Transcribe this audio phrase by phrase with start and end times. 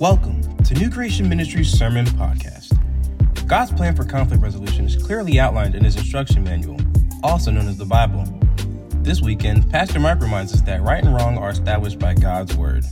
[0.00, 2.72] Welcome to New Creation Ministries Sermon Podcast.
[3.48, 6.76] God's plan for conflict resolution is clearly outlined in his instruction manual,
[7.24, 8.24] also known as the Bible.
[9.02, 12.84] This weekend, Pastor Marc reminds us that right and wrong are established by God's Word.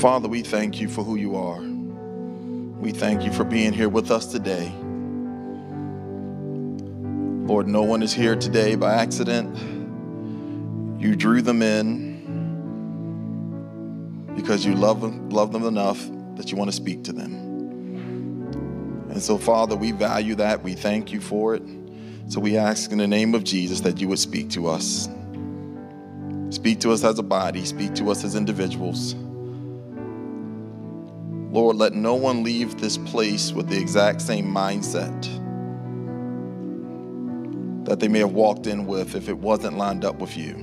[0.00, 1.60] Father, we thank you for who you are.
[2.80, 4.72] We thank you for being here with us today.
[7.46, 9.56] Lord, no one is here today by accident.
[11.00, 12.16] You drew them in
[14.34, 17.34] because you love them, love them enough that you want to speak to them.
[19.10, 20.64] And so, Father, we value that.
[20.64, 21.62] We thank you for it.
[22.26, 25.08] So we ask in the name of Jesus that you would speak to us.
[26.50, 29.14] Speak to us as a body, speak to us as individuals.
[31.52, 35.45] Lord, let no one leave this place with the exact same mindset
[37.86, 40.54] that they may have walked in with if it wasn't lined up with you.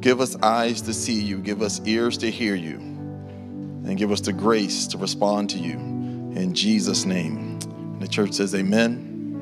[0.00, 4.20] Give us eyes to see you, give us ears to hear you, and give us
[4.20, 5.74] the grace to respond to you.
[5.74, 7.58] In Jesus' name.
[7.62, 9.40] And the church says, Amen.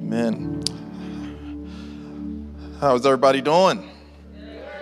[0.00, 0.62] Amen.
[2.80, 3.90] How's everybody doing?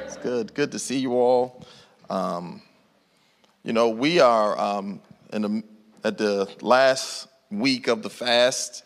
[0.04, 0.54] It's good.
[0.54, 1.64] Good to see you all.
[2.10, 2.62] Um,
[3.62, 5.00] you know, we are um,
[5.32, 5.62] in the,
[6.04, 8.84] at the last week of the fast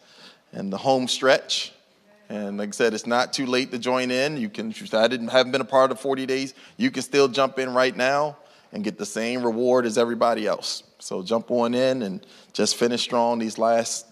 [0.52, 1.72] and the home stretch.
[2.28, 4.36] And like I said, it's not too late to join in.
[4.36, 7.26] You can, if you didn't, haven't been a part of 40 days, you can still
[7.28, 8.36] jump in right now
[8.72, 10.84] and get the same reward as everybody else.
[11.00, 14.06] So jump on in and just finish strong these last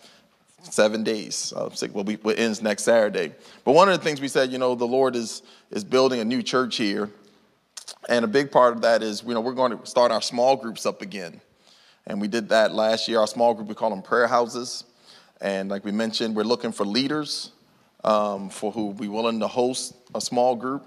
[0.63, 1.53] seven days.
[1.55, 3.33] Uh, well, we, it ends next Saturday.
[3.65, 6.25] But one of the things we said, you know, the Lord is is building a
[6.25, 7.11] new church here,
[8.09, 10.57] and a big part of that is, you know, we're going to start our small
[10.57, 11.41] groups up again.
[12.07, 13.21] And we did that last year.
[13.21, 14.85] Our small group, we call them prayer houses.
[15.41, 17.53] And like we mentioned, we're looking for leaders
[18.05, 20.85] um, for who be willing to host a small group.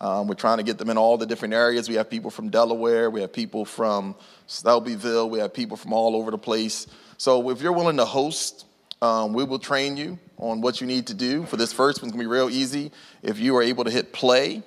[0.00, 1.88] Um, we're trying to get them in all the different areas.
[1.88, 4.16] We have people from Delaware, we have people from
[4.48, 6.86] Shelbyville, we have people from all over the place.
[7.18, 8.66] So if you're willing to host,
[9.00, 11.44] um, we will train you on what you need to do.
[11.44, 12.90] For this first one's gonna be real easy.
[13.22, 14.62] If you are able to hit play,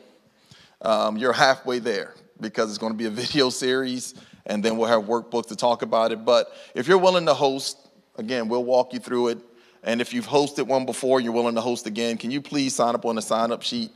[0.81, 4.13] um, you're halfway there because it's gonna be a video series
[4.45, 6.23] and then we'll have workbooks to talk about it.
[6.23, 7.84] But if you're willing to host,
[8.17, 9.39] Again, we'll walk you through it.
[9.83, 12.73] And if you've hosted one before, and you're willing to host again, can you please
[12.73, 13.91] sign up on the sign up sheet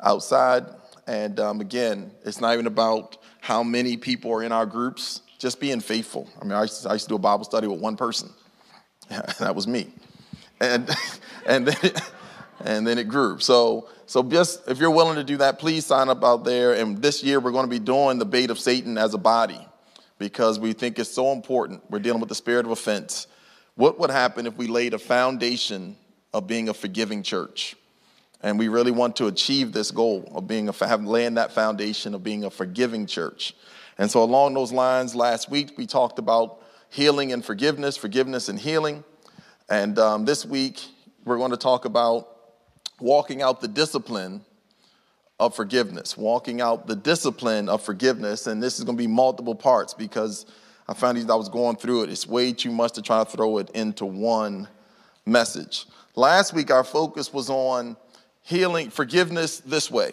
[0.00, 0.64] outside?
[1.06, 5.58] And um, again, it's not even about how many people are in our groups, just
[5.58, 6.28] being faithful.
[6.40, 8.30] I mean, I used to, I used to do a Bible study with one person,
[9.08, 9.92] that was me.
[10.60, 10.88] And,
[11.46, 12.00] and, then it,
[12.64, 13.40] and then it grew.
[13.40, 16.74] So, so just if you're willing to do that, please sign up out there.
[16.74, 19.58] And this year, we're going to be doing the bait of Satan as a body
[20.18, 21.82] because we think it's so important.
[21.90, 23.26] We're dealing with the spirit of offense.
[23.74, 25.96] What would happen if we laid a foundation
[26.32, 27.74] of being a forgiving church?
[28.42, 32.14] And we really want to achieve this goal of being a, have, laying that foundation
[32.14, 33.54] of being a forgiving church.
[33.98, 38.58] And so, along those lines, last week we talked about healing and forgiveness, forgiveness and
[38.58, 39.04] healing.
[39.70, 40.84] And um, this week
[41.24, 42.28] we're going to talk about
[43.00, 44.44] walking out the discipline
[45.38, 48.46] of forgiveness, walking out the discipline of forgiveness.
[48.46, 50.46] And this is going to be multiple parts because
[50.92, 53.30] I found as I was going through it, it's way too much to try to
[53.30, 54.68] throw it into one
[55.24, 55.86] message.
[56.16, 57.96] Last week, our focus was on
[58.42, 60.12] healing, forgiveness this way.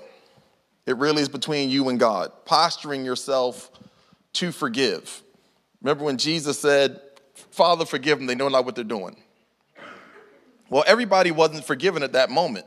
[0.86, 3.70] It really is between you and God, posturing yourself
[4.34, 5.22] to forgive.
[5.82, 7.02] Remember when Jesus said,
[7.52, 9.18] Father, forgive them, they know not what they're doing.
[10.70, 12.66] Well, everybody wasn't forgiven at that moment.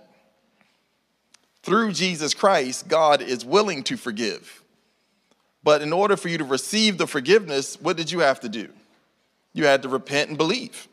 [1.62, 4.61] Through Jesus Christ, God is willing to forgive.
[5.64, 8.68] But in order for you to receive the forgiveness, what did you have to do?
[9.52, 10.88] You had to repent and believe.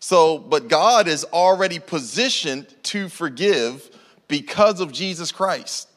[0.00, 3.90] So, but God is already positioned to forgive
[4.28, 5.88] because of Jesus Christ.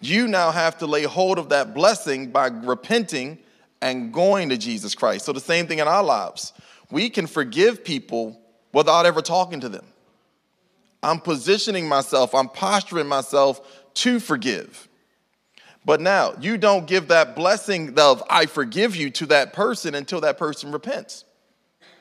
[0.00, 3.38] You now have to lay hold of that blessing by repenting
[3.80, 5.24] and going to Jesus Christ.
[5.24, 6.52] So, the same thing in our lives.
[6.90, 8.40] We can forgive people
[8.72, 9.84] without ever talking to them.
[11.02, 13.60] I'm positioning myself, I'm posturing myself
[13.94, 14.87] to forgive.
[15.88, 20.20] But now, you don't give that blessing of I forgive you to that person until
[20.20, 21.24] that person repents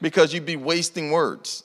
[0.01, 1.63] because you'd be wasting words.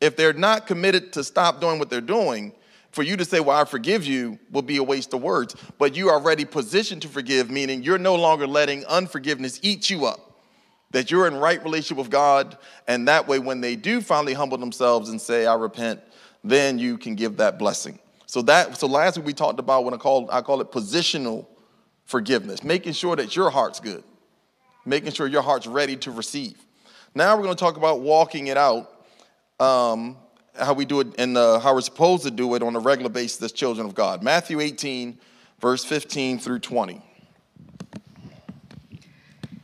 [0.00, 2.54] If they're not committed to stop doing what they're doing,
[2.90, 5.54] for you to say, Well, I forgive you, will be a waste of words.
[5.78, 10.06] But you are already positioned to forgive, meaning you're no longer letting unforgiveness eat you
[10.06, 10.42] up.
[10.90, 12.58] That you're in right relationship with God,
[12.88, 16.00] and that way, when they do finally humble themselves and say, I repent,
[16.42, 18.00] then you can give that blessing.
[18.30, 21.46] So that so last week we talked about what I call I call it positional
[22.10, 24.02] forgiveness, making sure that your heart's good,
[24.84, 26.56] making sure your heart's ready to receive.
[27.14, 28.90] Now we're going to talk about walking it out
[29.60, 30.16] um,
[30.58, 33.10] how we do it and uh, how we're supposed to do it on a regular
[33.10, 34.22] basis as children of God.
[34.22, 35.18] Matthew 18,
[35.60, 37.00] verse 15 through 20.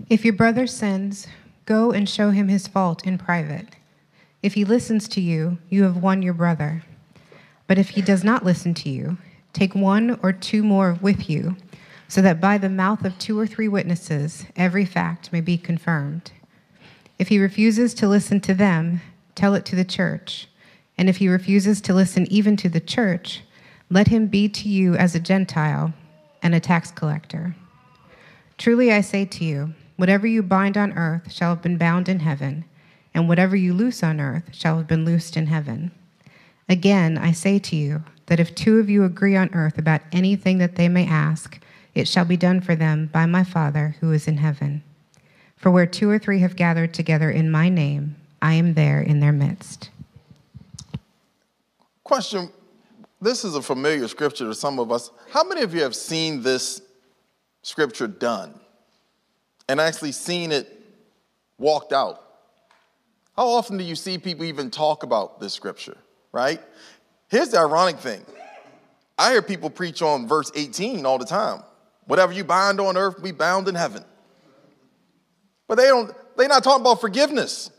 [0.08, 1.26] If your brother sins,
[1.64, 3.66] go and show him his fault in private.
[4.42, 6.84] If he listens to you, you have won your brother.
[7.66, 9.18] But if he does not listen to you,
[9.52, 11.56] take one or two more with you,
[12.08, 16.32] so that by the mouth of two or three witnesses every fact may be confirmed.
[17.18, 19.00] If he refuses to listen to them,
[19.34, 20.48] tell it to the church.
[20.98, 23.42] And if he refuses to listen even to the church,
[23.90, 25.92] let him be to you as a Gentile
[26.42, 27.54] and a tax collector.
[28.58, 32.20] Truly I say to you, Whatever you bind on earth shall have been bound in
[32.20, 32.66] heaven,
[33.14, 35.90] and whatever you loose on earth shall have been loosed in heaven.
[36.68, 40.58] Again, I say to you that if two of you agree on earth about anything
[40.58, 41.58] that they may ask,
[41.96, 44.82] it shall be done for them by my Father who is in heaven.
[45.56, 49.20] For where two or three have gathered together in my name, I am there in
[49.20, 49.90] their midst.
[52.04, 52.50] Question
[53.20, 55.10] This is a familiar scripture to some of us.
[55.30, 56.82] How many of you have seen this
[57.62, 58.60] scripture done?
[59.68, 60.80] and actually seen it
[61.58, 62.22] walked out.
[63.36, 65.96] How often do you see people even talk about this scripture,
[66.32, 66.60] right?
[67.28, 68.24] Here's the ironic thing
[69.18, 71.62] I hear people preach on verse 18 all the time.
[72.06, 74.04] Whatever you bind on earth, be bound in heaven.
[75.68, 77.70] But they don't, they're not talking about forgiveness.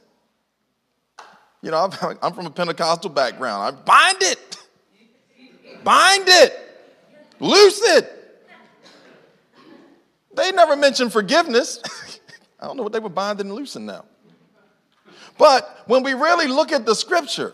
[1.62, 1.89] You know,
[2.21, 3.63] I'm from a Pentecostal background.
[3.63, 4.57] I bind it,
[5.83, 6.53] bind it,
[7.39, 8.13] loose it.
[10.35, 11.81] They never mentioned forgiveness.
[12.59, 14.06] I don't know what they were binding and loosing now.
[15.38, 17.53] But when we really look at the scripture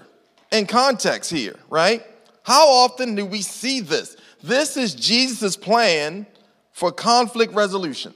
[0.51, 2.03] in context here, right?
[2.43, 4.17] How often do we see this?
[4.41, 6.25] This is Jesus' plan
[6.73, 8.13] for conflict resolution.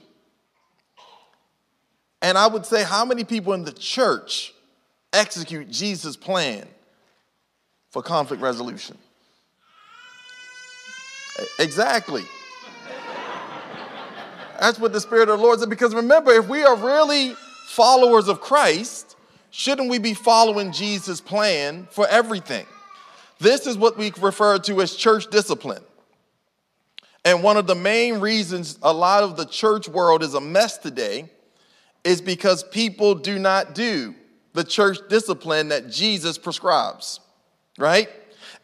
[2.20, 4.52] And I would say, how many people in the church
[5.12, 6.66] execute Jesus' plan
[7.90, 8.98] for conflict resolution?
[11.60, 12.24] Exactly.
[14.58, 15.70] That's what the Spirit of the Lord said.
[15.70, 17.34] Because remember, if we are really
[17.68, 19.16] followers of Christ,
[19.50, 22.66] shouldn't we be following Jesus' plan for everything?
[23.38, 25.82] This is what we refer to as church discipline.
[27.24, 30.78] And one of the main reasons a lot of the church world is a mess
[30.78, 31.30] today
[32.04, 34.14] is because people do not do
[34.54, 37.20] the church discipline that Jesus prescribes,
[37.78, 38.08] right?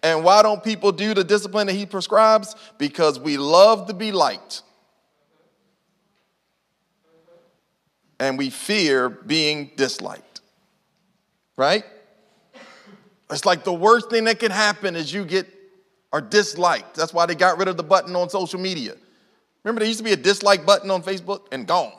[0.02, 2.54] And why don't people do the discipline that he prescribes?
[2.78, 4.62] Because we love to be liked.
[8.24, 10.40] and we fear being disliked.
[11.56, 11.84] Right?
[13.30, 15.46] It's like the worst thing that can happen is you get
[16.14, 16.94] are disliked.
[16.94, 18.94] That's why they got rid of the button on social media.
[19.64, 21.93] Remember, there used to be a dislike button on Facebook and gone.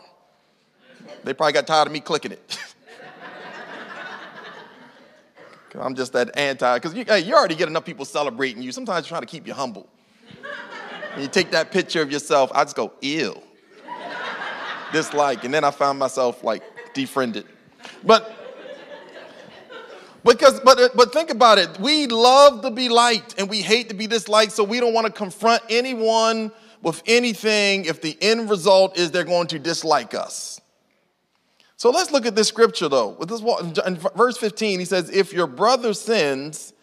[1.25, 2.57] They probably got tired of me clicking it.
[5.77, 8.71] I'm just that anti, because you, hey, you already get enough people celebrating you.
[8.71, 9.89] Sometimes you're trying to keep you humble.
[11.11, 13.43] And you take that picture of yourself, I just go, ill.
[14.93, 15.43] dislike.
[15.43, 16.63] And then I found myself like
[16.93, 17.45] defriended.
[18.05, 18.44] But
[20.25, 21.79] because but but think about it.
[21.79, 25.05] We love to be liked and we hate to be disliked, so we don't want
[25.05, 26.51] to confront anyone
[26.81, 30.59] with anything if the end result is they're going to dislike us.
[31.77, 33.09] So let's look at this scripture though.
[33.09, 33.41] With this
[33.85, 36.73] in verse 15, he says, "If your brother sins,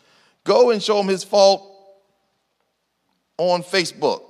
[0.45, 1.69] go and show him his fault
[3.39, 4.23] on Facebook."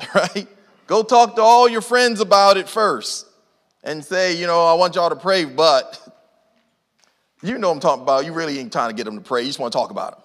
[0.14, 0.46] right?
[0.86, 3.26] Go talk to all your friends about it first
[3.82, 6.06] and say, you know, I want y'all to pray, but
[7.42, 8.24] you know I'm talking about.
[8.24, 9.42] You really ain't trying to get them to pray.
[9.42, 10.18] You just want to talk about it.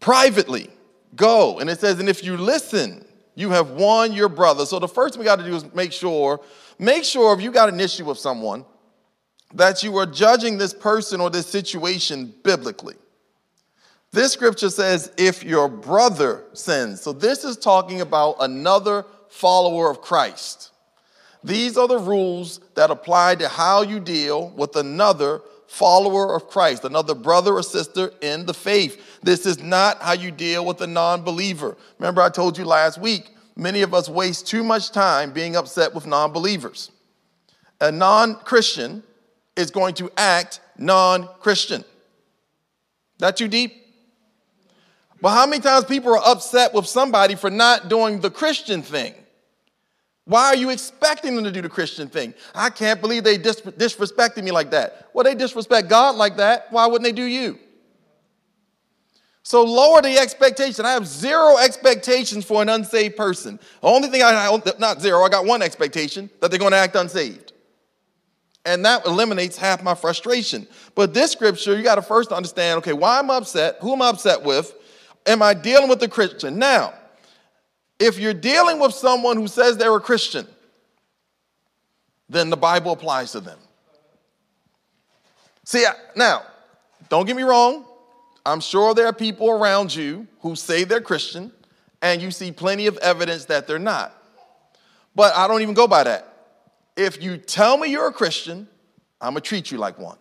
[0.00, 0.70] Privately,
[1.14, 1.58] go.
[1.58, 3.04] And it says, and if you listen,
[3.34, 4.64] you have won your brother.
[4.64, 6.40] So the first thing we got to do is make sure,
[6.78, 8.64] make sure if you got an issue with someone,
[9.54, 12.94] that you are judging this person or this situation biblically.
[14.12, 17.00] This scripture says, if your brother sins.
[17.00, 20.69] So this is talking about another follower of Christ.
[21.42, 26.84] These are the rules that apply to how you deal with another follower of Christ,
[26.84, 29.20] another brother or sister in the faith.
[29.22, 31.76] This is not how you deal with a non believer.
[31.98, 35.94] Remember, I told you last week, many of us waste too much time being upset
[35.94, 36.90] with non believers.
[37.80, 39.02] A non Christian
[39.56, 41.84] is going to act non Christian.
[43.20, 43.76] Not too deep?
[45.20, 49.14] But how many times people are upset with somebody for not doing the Christian thing?
[50.30, 52.34] Why are you expecting them to do the Christian thing?
[52.54, 55.08] I can't believe they dis- disrespected me like that.
[55.12, 56.68] Well, they disrespect God like that.
[56.70, 57.58] Why wouldn't they do you?
[59.42, 60.86] So lower the expectation.
[60.86, 63.58] I have zero expectations for an unsaved person.
[63.80, 66.94] The only thing I, not zero, I got one expectation that they're going to act
[66.94, 67.52] unsaved.
[68.64, 70.68] And that eliminates half my frustration.
[70.94, 73.78] But this scripture, you got to first understand okay, why am upset?
[73.80, 74.76] Who am I upset with?
[75.26, 76.56] Am I dealing with a Christian?
[76.56, 76.94] Now,
[78.00, 80.48] if you're dealing with someone who says they're a Christian,
[82.30, 83.58] then the Bible applies to them.
[85.64, 85.84] See,
[86.16, 86.42] now,
[87.10, 87.84] don't get me wrong.
[88.46, 91.52] I'm sure there are people around you who say they're Christian,
[92.00, 94.16] and you see plenty of evidence that they're not.
[95.14, 96.26] But I don't even go by that.
[96.96, 98.66] If you tell me you're a Christian,
[99.20, 100.16] I'm gonna treat you like one.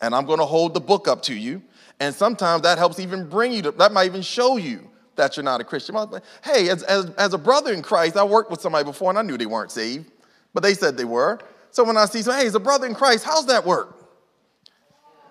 [0.00, 1.62] And I'm gonna hold the book up to you.
[2.00, 4.89] And sometimes that helps even bring you to, that might even show you
[5.20, 5.94] that you're not a Christian.
[6.42, 9.22] Hey, as, as, as a brother in Christ, I worked with somebody before and I
[9.22, 10.10] knew they weren't saved,
[10.54, 11.38] but they said they were.
[11.70, 13.96] So when I see someone, hey, as a brother in Christ, how's that work?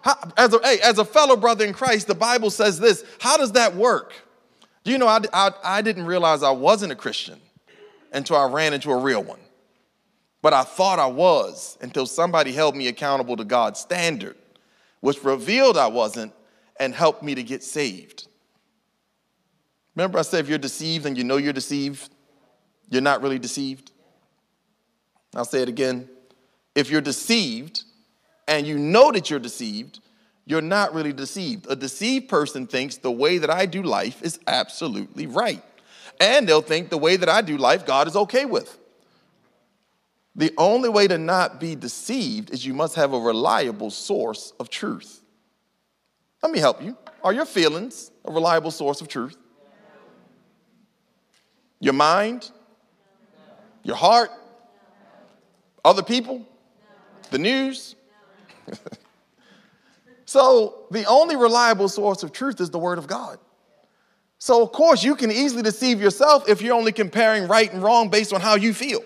[0.02, 3.04] How, as, a, hey, as a fellow brother in Christ, the Bible says this.
[3.20, 4.14] How does that work?
[4.84, 7.42] Do you know, I, I, I didn't realize I wasn't a Christian
[8.14, 9.40] until I ran into a real one.
[10.42, 14.38] But I thought I was until somebody held me accountable to God's standard,
[15.02, 16.32] which revealed I wasn't
[16.80, 18.29] and helped me to get saved.
[19.96, 22.10] Remember, I said if you're deceived and you know you're deceived,
[22.90, 23.92] you're not really deceived?
[25.36, 26.10] I'll say it again.
[26.76, 27.84] If you're deceived
[28.48, 30.00] and you know that you're deceived,
[30.46, 31.68] you're not really deceived.
[31.70, 35.64] A deceived person thinks the way that I do life is absolutely right.
[36.20, 38.78] And they'll think the way that I do life, God is okay with.
[40.36, 44.70] The only way to not be deceived is you must have a reliable source of
[44.70, 45.22] truth.
[46.42, 46.98] Let me help you.
[47.24, 49.36] Are your feelings a reliable source of truth?
[51.80, 52.52] Your mind?
[53.84, 54.32] Your heart?
[55.84, 56.46] Other people?
[57.32, 57.96] The news?
[60.26, 63.40] so, the only reliable source of truth is the Word of God.
[64.40, 68.10] So, of course, you can easily deceive yourself if you're only comparing right and wrong
[68.10, 69.04] based on how you feel.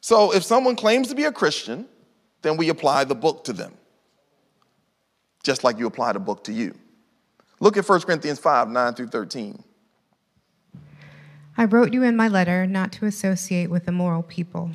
[0.00, 1.86] So, if someone claims to be a Christian,
[2.42, 3.72] then we apply the book to them,
[5.42, 6.74] just like you apply the book to you.
[7.60, 9.62] Look at 1 Corinthians 5 9 through 13.
[11.56, 14.72] I wrote you in my letter not to associate with immoral people.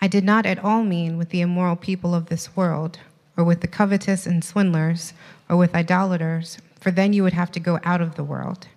[0.00, 2.98] I did not at all mean with the immoral people of this world,
[3.36, 5.12] or with the covetous and swindlers,
[5.48, 8.68] or with idolaters for then you would have to go out of the world.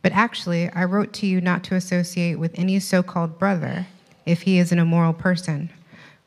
[0.00, 3.86] But actually, I wrote to you not to associate with any so called brother
[4.24, 5.70] if he is an immoral person,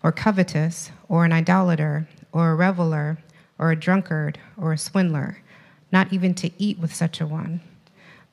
[0.03, 3.17] or covetous, or an idolater, or a reveler,
[3.57, 5.37] or a drunkard, or a swindler,
[5.89, 7.61] not even to eat with such a one.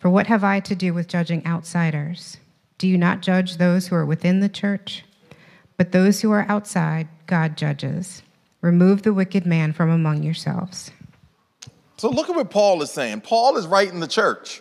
[0.03, 2.39] For what have I to do with judging outsiders?
[2.77, 5.05] Do you not judge those who are within the church?
[5.77, 8.25] But those who are outside, God judges.
[8.63, 10.91] Remove the wicked man from among yourselves.
[11.99, 13.21] So look at what Paul is saying.
[13.21, 14.61] Paul is writing the church,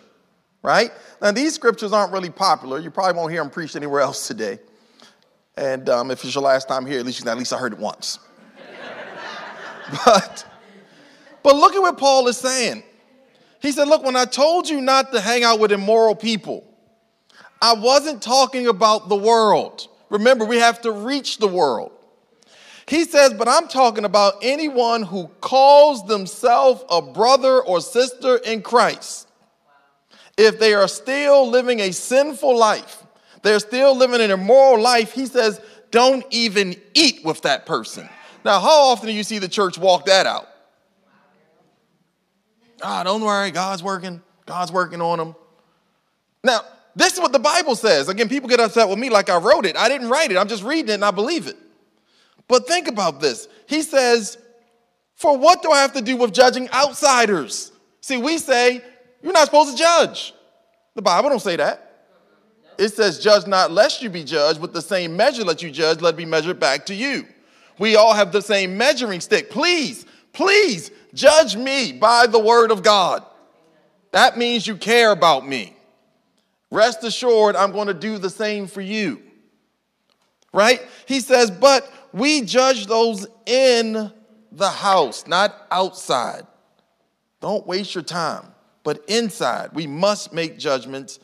[0.62, 0.92] right?
[1.20, 2.78] Now, these scriptures aren't really popular.
[2.78, 4.60] You probably won't hear them preached anywhere else today.
[5.56, 7.80] And um, if it's your last time here, at least at least I heard it
[7.80, 8.20] once.
[10.04, 10.46] but,
[11.42, 12.84] but look at what Paul is saying.
[13.62, 16.64] He said, Look, when I told you not to hang out with immoral people,
[17.62, 19.88] I wasn't talking about the world.
[20.10, 21.92] Remember, we have to reach the world.
[22.86, 28.62] He says, but I'm talking about anyone who calls themselves a brother or sister in
[28.62, 29.28] Christ.
[30.36, 33.04] If they are still living a sinful life,
[33.42, 38.08] they're still living an immoral life, he says, don't even eat with that person.
[38.44, 40.48] Now, how often do you see the church walk that out?
[42.82, 44.20] Ah, don't worry, God's working.
[44.46, 45.36] God's working on them.
[46.42, 46.62] Now,
[46.96, 48.08] this is what the Bible says.
[48.08, 49.76] Again, people get upset with me like I wrote it.
[49.76, 50.36] I didn't write it.
[50.36, 51.56] I'm just reading it and I believe it.
[52.48, 53.48] But think about this.
[53.66, 54.36] He says,
[55.14, 57.72] For what do I have to do with judging outsiders?
[58.00, 58.82] See, we say,
[59.22, 60.34] You're not supposed to judge.
[60.94, 61.88] The Bible don't say that.
[62.78, 66.00] It says, Judge not lest you be judged, with the same measure that you judge,
[66.00, 67.26] let it be measured back to you.
[67.78, 69.50] We all have the same measuring stick.
[69.50, 73.24] Please, please judge me by the word of God.
[74.12, 75.74] That means you care about me.
[76.70, 79.22] Rest assured, I'm going to do the same for you.
[80.52, 80.80] Right?
[81.06, 84.12] He says, But we judge those in
[84.50, 86.46] the house, not outside.
[87.40, 88.46] Don't waste your time.
[88.84, 91.18] But inside, we must make judgments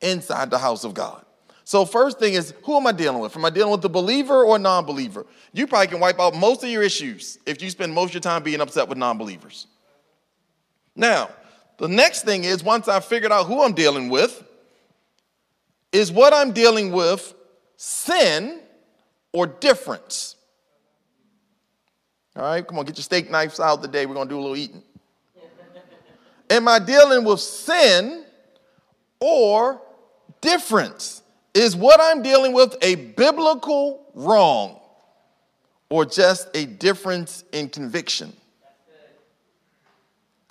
[0.00, 1.24] inside the house of God.
[1.70, 3.36] So, first thing is, who am I dealing with?
[3.36, 5.24] Am I dealing with a believer or a non believer?
[5.52, 8.22] You probably can wipe out most of your issues if you spend most of your
[8.22, 9.68] time being upset with non believers.
[10.96, 11.30] Now,
[11.78, 14.42] the next thing is, once I've figured out who I'm dealing with,
[15.92, 17.32] is what I'm dealing with
[17.76, 18.58] sin
[19.32, 20.34] or difference.
[22.34, 24.06] All right, come on, get your steak knives out today.
[24.06, 24.82] We're going to do a little eating.
[26.50, 28.24] Am I dealing with sin
[29.20, 29.80] or
[30.40, 31.19] difference?
[31.54, 34.80] Is what I'm dealing with a biblical wrong?
[35.90, 38.32] or just a difference in conviction?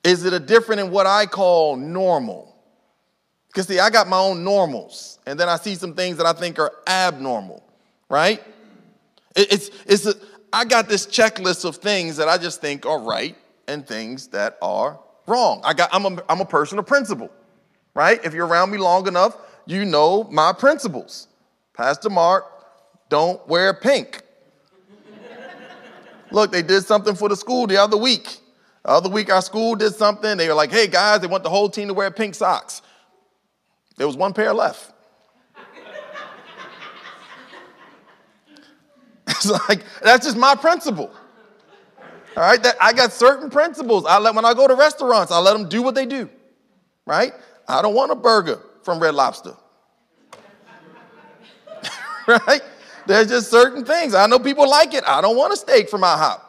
[0.03, 2.56] Is it a different in what I call normal?
[3.48, 6.34] Because see, I got my own normals, and then I see some things that I
[6.34, 7.63] think are abnormal,
[8.10, 8.44] right?
[9.36, 10.13] It's, it's a,
[10.53, 13.36] I got this checklist of things that I just think are right
[13.68, 15.62] and things that are wrong.
[15.63, 17.29] I got, I'm, a, I'm a person of principle,
[17.94, 18.24] right?
[18.24, 19.36] If you're around me long enough,
[19.69, 21.27] you know my principles.
[21.75, 22.43] Pastor Marc,
[23.07, 24.23] don't wear pink.
[26.31, 28.39] Look, they did something for the school the other week.
[28.83, 30.38] The other week, our school did something.
[30.38, 32.81] They were like, hey, guys, they want the whole team to wear pink socks.
[33.97, 34.91] There was one pair left.
[39.27, 41.11] it's like, that's just my principle.
[42.35, 44.05] All right, that, I got certain principles.
[44.07, 46.27] I let when I go to restaurants, I let them do what they do.
[47.05, 47.33] Right?
[47.67, 49.53] I don't want a burger from Red Lobster.
[52.27, 52.62] right?
[53.05, 54.15] There's just certain things.
[54.15, 55.03] I know people like it.
[55.05, 56.41] I don't want a steak from IHOP.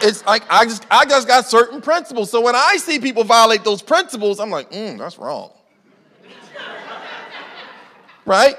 [0.00, 2.30] It's like I just I just got certain principles.
[2.30, 5.50] So when I see people violate those principles, I'm like, mm, that's wrong.
[8.24, 8.56] right?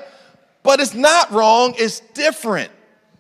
[0.62, 2.72] But it's not wrong, it's different.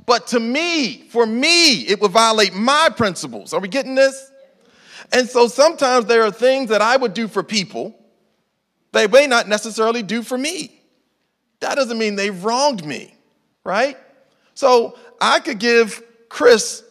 [0.06, 3.54] But to me, for me, it would violate my principles.
[3.56, 4.32] Are we getting this?
[5.12, 7.98] And so sometimes there are things that I would do for people
[8.92, 10.82] they may not necessarily do for me.
[11.60, 13.14] That doesn't mean they wronged me,
[13.64, 13.98] right?
[14.54, 16.84] So I could give Chris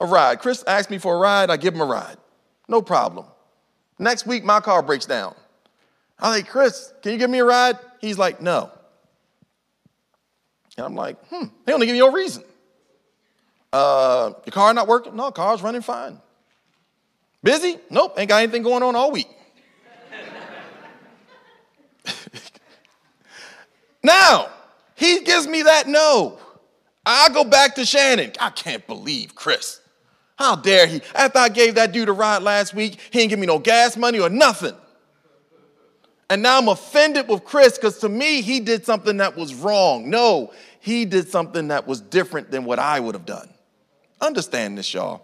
[0.00, 0.40] a ride.
[0.40, 2.16] Chris asked me for a ride, I give him a ride.
[2.68, 3.26] No problem.
[3.98, 5.34] Next week, my car breaks down.
[6.18, 7.78] I'm like, Chris, can you give me a ride?
[8.00, 8.70] He's like, no.
[10.76, 12.44] And I'm like, hmm, they only give me no reason.
[13.72, 15.16] Uh, your car not working?
[15.16, 16.20] No, car's running fine.
[17.42, 17.78] Busy?
[17.90, 19.28] Nope, ain't got anything going on all week.
[24.06, 24.48] Now,
[24.94, 26.38] he gives me that no.
[27.04, 28.32] I go back to Shannon.
[28.40, 29.80] I can't believe Chris.
[30.38, 31.00] How dare he?
[31.14, 33.96] After I gave that dude a ride last week, he didn't give me no gas
[33.96, 34.74] money or nothing.
[36.28, 40.10] And now I'm offended with Chris because to me, he did something that was wrong.
[40.10, 43.48] No, he did something that was different than what I would have done.
[44.20, 45.22] Understand this, y'all.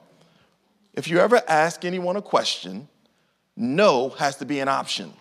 [0.94, 2.88] If you ever ask anyone a question,
[3.56, 5.12] no has to be an option.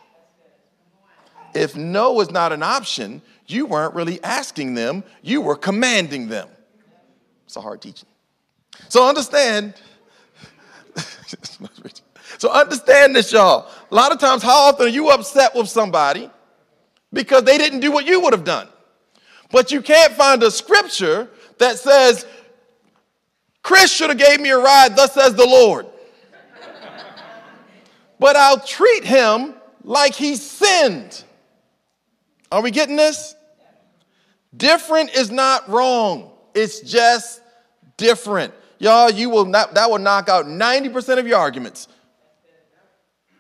[1.54, 6.48] If no is not an option, you weren't really asking them, you were commanding them.
[7.46, 8.08] It's a hard teaching.
[8.90, 9.74] So understand.
[12.38, 13.70] so understand this, y'all.
[13.90, 16.30] A lot of times, how often are you upset with somebody
[17.12, 18.68] because they didn't do what you would have done?
[19.52, 22.26] But you can't find a scripture that says,
[23.64, 25.86] Chris should have gave me a ride, thus says the Lord.
[28.20, 31.24] but I'll treat him like he sinned.
[32.52, 33.36] Are we getting this?
[34.56, 36.32] Different is not wrong.
[36.54, 37.42] It's just
[37.98, 38.54] different.
[38.80, 41.88] Y'all, you will not, that will knock out 90% of your arguments.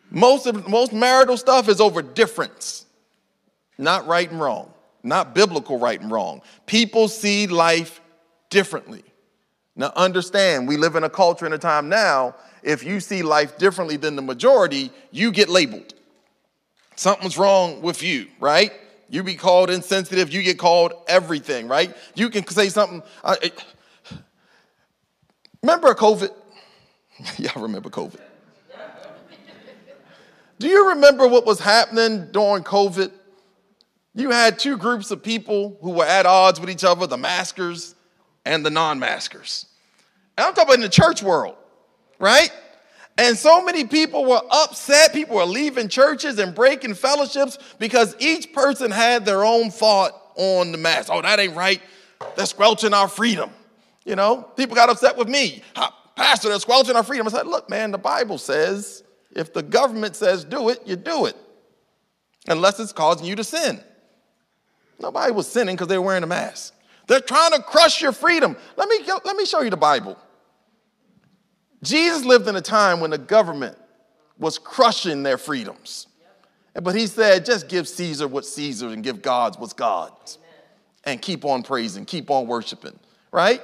[0.10, 2.86] Most of most marital stuff is over difference,
[3.78, 4.72] not right and wrong
[5.04, 6.42] not biblical right and wrong.
[6.66, 8.02] People see life
[8.50, 9.04] differently.
[9.76, 13.58] Now, understand, we live in a culture and a time now, if you see life
[13.58, 15.94] differently than the majority, you get labeled.
[16.96, 18.72] Something's wrong with you, right?
[19.12, 21.94] You be called insensitive, you get called everything, right?
[22.16, 23.04] You can say something.
[23.22, 23.36] Uh,
[25.62, 26.32] remember COVID?
[27.38, 28.22] Y'all remember COVID?
[30.60, 33.12] Do you remember what was happening during COVID?
[34.16, 37.96] You had two groups of people who were at odds with each other the maskers
[38.46, 39.66] and the non maskers.
[40.38, 41.58] And I'm talking about in the church world,
[42.18, 42.50] right?
[43.22, 45.14] And so many people were upset.
[45.14, 50.72] People were leaving churches and breaking fellowships because each person had their own thought on
[50.72, 51.10] the mask.
[51.14, 51.80] Oh, that ain't right.
[52.36, 53.52] They're squelching our freedom.
[54.06, 55.62] You know, people got upset with me.
[56.16, 57.28] Pastor, they're squelching our freedom.
[57.28, 59.04] I said, look, man, the Bible says
[59.36, 61.36] if the government says do it, you do it,
[62.48, 63.80] unless it's causing you to sin.
[65.00, 66.74] Nobody was sinning because they were wearing a mask.
[67.06, 68.58] They're trying to crush your freedom.
[68.78, 70.18] Let me, let me show you the Bible.
[71.84, 73.78] Jesus lived in a time when the government
[74.38, 76.08] was crushing their freedoms.
[76.74, 80.38] But he said, just give Caesar what's Caesar and give God's what's God's.
[81.04, 82.98] And keep on praising, keep on worshiping,
[83.32, 83.62] right?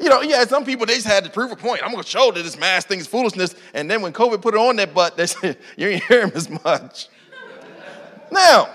[0.00, 1.82] You know, yeah, some people, they just had to prove a point.
[1.84, 3.54] I'm going to show that this mask thing is foolishness.
[3.74, 6.32] And then when COVID put it on their butt, they said, you ain't hear him
[6.34, 7.08] as much.
[8.32, 8.70] now,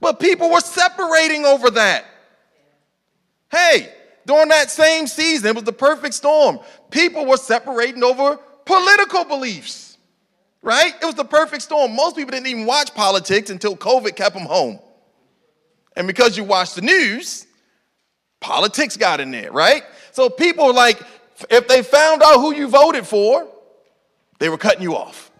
[0.00, 2.04] but people were separating over that.
[3.50, 3.92] Hey,
[4.28, 6.60] during that same season, it was the perfect storm.
[6.90, 9.96] People were separating over political beliefs,
[10.60, 10.92] right?
[11.00, 11.96] It was the perfect storm.
[11.96, 14.80] Most people didn't even watch politics until COVID kept them home.
[15.96, 17.46] And because you watch the news,
[18.38, 19.82] politics got in there, right?
[20.12, 21.00] So people were like,
[21.48, 23.48] if they found out who you voted for,
[24.40, 25.30] they were cutting you off.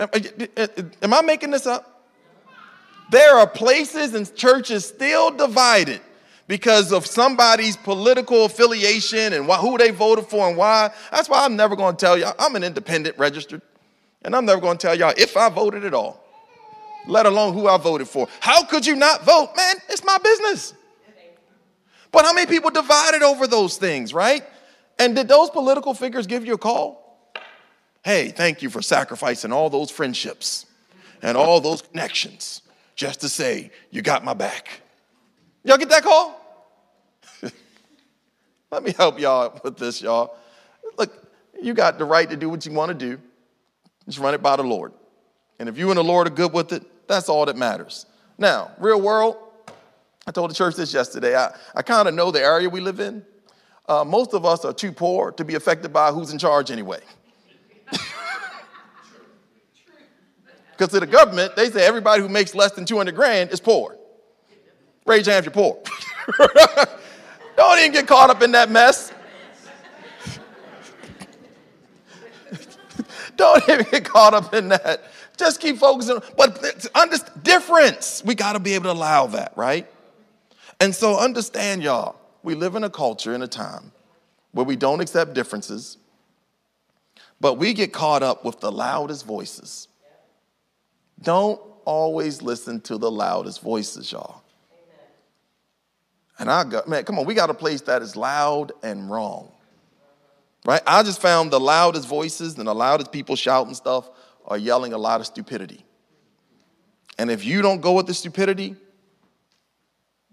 [0.00, 2.08] Am I making this up?
[3.12, 6.00] There are places and churches still divided
[6.48, 10.90] because of somebody's political affiliation and who they voted for and why.
[11.12, 12.34] That's why I'm never going to tell y'all.
[12.38, 13.62] I'm an independent registered,
[14.22, 16.24] and I'm never going to tell y'all if I voted at all,
[17.06, 18.26] let alone who I voted for.
[18.40, 19.50] How could you not vote?
[19.56, 20.74] Man, it's my business.
[22.10, 24.42] But how many people divided over those things, right?
[24.98, 27.30] And did those political figures give you a call?
[28.02, 30.64] Hey, thank you for sacrificing all those friendships
[31.20, 32.62] and all those connections
[32.96, 34.80] just to say you got my back.
[35.64, 36.37] Y'all get that call?
[38.70, 40.36] Let me help y'all with this, y'all.
[40.98, 41.12] Look,
[41.60, 43.20] you got the right to do what you want to do.
[44.06, 44.92] Just run it by the Lord.
[45.58, 48.06] And if you and the Lord are good with it, that's all that matters.
[48.36, 49.36] Now, real world,
[50.26, 51.34] I told the church this yesterday.
[51.34, 53.24] I, I kind of know the area we live in.
[53.88, 57.00] Uh, most of us are too poor to be affected by who's in charge anyway.
[60.76, 63.96] Because to the government, they say everybody who makes less than 200 grand is poor.
[65.06, 65.82] Raise your hand if you're poor.
[67.58, 69.12] Don't even get caught up in that mess.
[73.34, 75.02] Don't even get caught up in that.
[75.36, 76.20] Just keep focusing.
[76.36, 78.22] But understand difference.
[78.24, 79.90] We got to be able to allow that, right?
[80.78, 83.90] And so understand, y'all, we live in a culture in a time
[84.52, 85.98] where we don't accept differences,
[87.40, 89.88] but we get caught up with the loudest voices.
[91.20, 94.44] Don't always listen to the loudest voices, y'all.
[96.38, 99.50] And I got, man, come on, we got a place that is loud and wrong.
[100.64, 100.82] Right?
[100.86, 104.08] I just found the loudest voices and the loudest people shouting stuff
[104.46, 105.84] are yelling a lot of stupidity.
[107.18, 108.76] And if you don't go with the stupidity,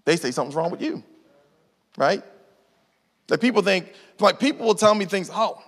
[0.06, 1.04] they say something's wrong with you.
[1.98, 2.24] Right?
[3.28, 5.62] That people think, like people will tell me things, oh,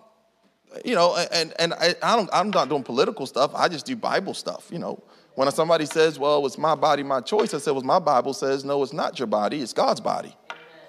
[0.86, 3.52] you know, and, and I, I don't, I'm not doing political stuff.
[3.56, 5.02] I just do Bible stuff, you know.
[5.38, 8.65] When somebody says, well, it's my body, my choice, I said, well, my Bible says,
[8.65, 10.36] no, it's not your body, it's God's body.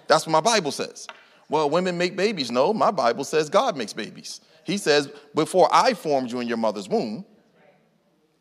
[0.07, 1.07] That's what my Bible says.
[1.51, 2.51] Well, women make babies.
[2.51, 4.41] No, my Bible says God makes babies.
[4.65, 7.27] He says, before I formed you in your mother's womb,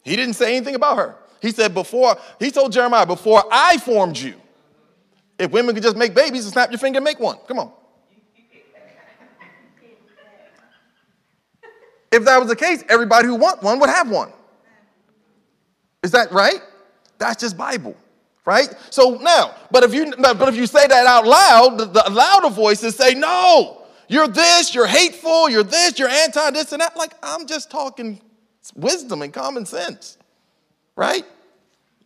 [0.01, 1.17] he didn't say anything about her.
[1.41, 4.35] He said, before, he told Jeremiah, before I formed you,
[5.37, 7.35] if women could just make babies and snap your finger and make one.
[7.49, 7.73] Come on.
[12.13, 14.31] If that was the case, everybody who want one would have one.
[16.07, 16.61] Is that right?
[17.17, 17.93] That's just Bible,
[18.45, 18.73] right?
[18.91, 22.49] So now, but if you but if you say that out loud, the, the louder
[22.49, 26.95] voices say, no, you're this, you're hateful, you're this, you're anti this and that.
[26.95, 28.21] Like I'm just talking
[28.73, 30.17] wisdom and common sense,
[30.95, 31.25] right?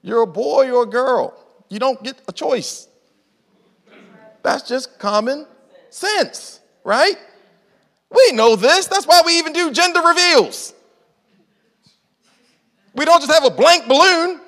[0.01, 1.37] You're a boy or a girl.
[1.69, 2.87] You don't get a choice.
[4.41, 5.45] That's just common
[5.91, 7.17] sense, right?
[8.09, 8.87] We know this.
[8.87, 10.73] That's why we even do gender reveals.
[12.93, 14.41] We don't just have a blank balloon.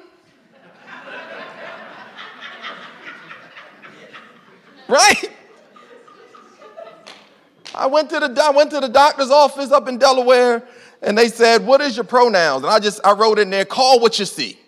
[4.87, 5.29] right?
[7.75, 10.63] I went to the I went to the doctor's office up in Delaware
[11.01, 13.99] and they said, "What is your pronouns?" And I just I wrote in there, "Call
[13.99, 14.59] what you see."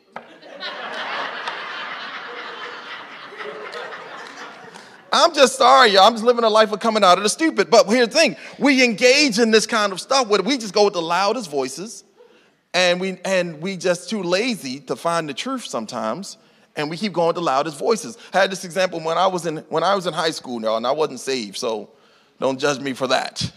[5.14, 6.04] I'm just sorry, y'all.
[6.04, 7.70] I'm just living a life of coming out of the stupid.
[7.70, 10.86] But here's the thing we engage in this kind of stuff where we just go
[10.86, 12.05] with the loudest voices
[12.76, 16.38] and we, and we just too lazy to find the truth sometimes
[16.76, 18.18] and we keep going the loudest voices.
[18.34, 20.76] I had this example when I was in, when I was in high school, y'all,
[20.76, 21.90] and I wasn't saved, so
[22.38, 23.50] don't judge me for that.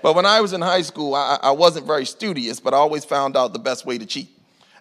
[0.00, 3.04] But when I was in high school, I, I wasn't very studious, but I always
[3.04, 4.28] found out the best way to cheat.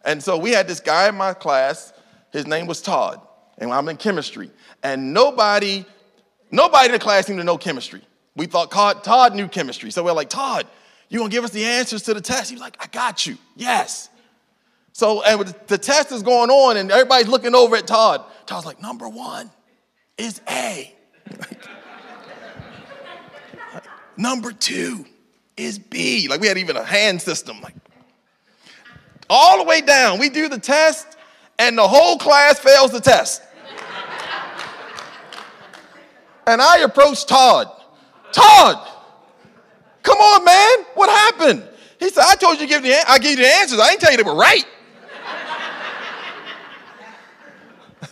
[0.05, 1.91] And so we had this guy in my class,
[2.31, 3.19] his name was Todd,
[3.57, 4.51] and I'm in chemistry
[4.83, 5.83] and nobody,
[6.51, 8.01] nobody in the class seemed to know chemistry.
[8.35, 9.89] We thought Todd knew chemistry.
[9.89, 10.67] So we're like, Todd,
[11.09, 12.51] you gonna give us the answers to the test?
[12.51, 13.37] He's like, I got you.
[13.55, 14.09] Yes.
[14.93, 18.23] So and the test is going on, and everybody's looking over at Todd.
[18.45, 19.49] Todd's like, number one
[20.17, 20.95] is A.
[24.17, 25.05] number two
[25.57, 26.27] is B.
[26.27, 27.59] Like we had even a hand system.
[27.61, 27.75] Like
[29.29, 31.17] all the way down, we do the test,
[31.57, 33.41] and the whole class fails the test.
[36.45, 37.67] And I approach Todd.
[38.31, 38.87] Todd,
[40.03, 40.85] come on, man.
[40.95, 41.63] What happened?
[41.99, 43.79] He said, I told you to give the I gave you the answers.
[43.79, 44.65] I didn't tell you they were right.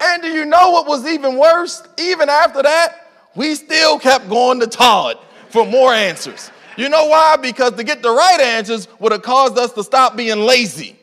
[0.00, 1.82] and do you know what was even worse?
[1.98, 5.18] Even after that, we still kept going to Todd
[5.48, 6.50] for more answers.
[6.76, 7.36] You know why?
[7.36, 10.96] Because to get the right answers would have caused us to stop being lazy.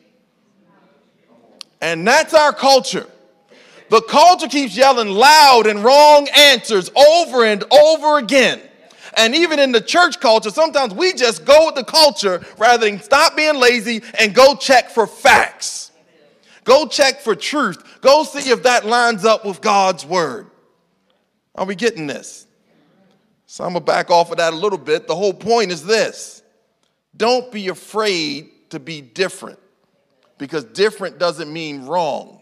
[1.80, 3.06] And that's our culture.
[3.88, 8.60] The culture keeps yelling loud and wrong answers over and over again.
[9.18, 13.00] And even in the church culture, sometimes we just go with the culture rather than
[13.00, 15.90] stop being lazy and go check for facts.
[16.62, 18.00] Go check for truth.
[18.00, 20.46] Go see if that lines up with God's word.
[21.56, 22.46] Are we getting this?
[23.46, 25.08] So I'm going to back off of that a little bit.
[25.08, 26.42] The whole point is this
[27.16, 29.58] don't be afraid to be different
[30.36, 32.40] because different doesn't mean wrong.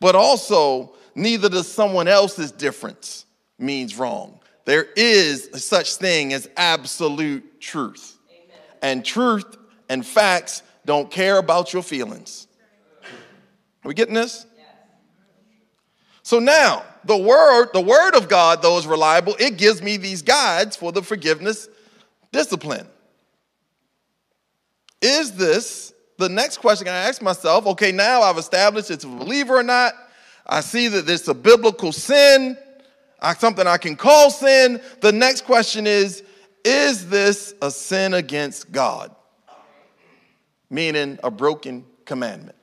[0.00, 3.26] But also, neither does someone else's difference
[3.58, 4.38] means wrong.
[4.64, 8.18] There is such thing as absolute truth.
[8.30, 8.58] Amen.
[8.80, 9.56] And truth
[9.88, 12.46] and facts don't care about your feelings.
[13.84, 14.46] Are we getting this?
[14.56, 14.66] Yes.
[16.22, 19.34] So now, the word, the word of God, though, is reliable.
[19.40, 21.68] It gives me these guides for the forgiveness
[22.30, 22.86] discipline.
[25.00, 27.66] Is this the next question I ask myself?
[27.66, 29.94] Okay, now I've established it's a believer or not.
[30.46, 32.56] I see that it's a biblical sin
[33.38, 34.80] something I can call sin.
[35.00, 36.22] The next question is
[36.64, 39.14] Is this a sin against God?
[40.70, 42.56] Meaning a broken commandment.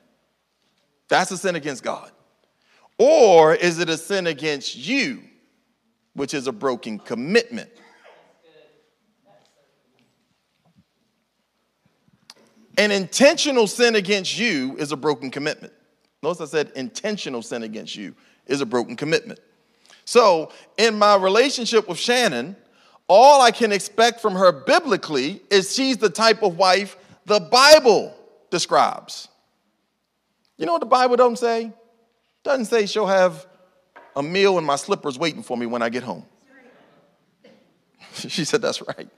[1.08, 2.10] That's a sin against God.
[2.98, 5.22] Or is it a sin against you,
[6.14, 7.70] which is a broken commitment?
[12.76, 15.72] An intentional sin against you is a broken commitment.
[16.22, 18.14] Notice I said intentional sin against you
[18.46, 19.38] is a broken commitment.
[20.10, 22.56] So, in my relationship with Shannon,
[23.06, 26.96] all I can expect from her biblically is she's the type of wife
[27.26, 28.12] the Bible
[28.50, 29.28] describes.
[30.58, 31.72] You know what the Bible doesn't say?
[32.42, 33.46] Doesn't say she'll have
[34.16, 36.24] a meal and my slippers waiting for me when I get home.
[38.12, 39.08] she said, That's right.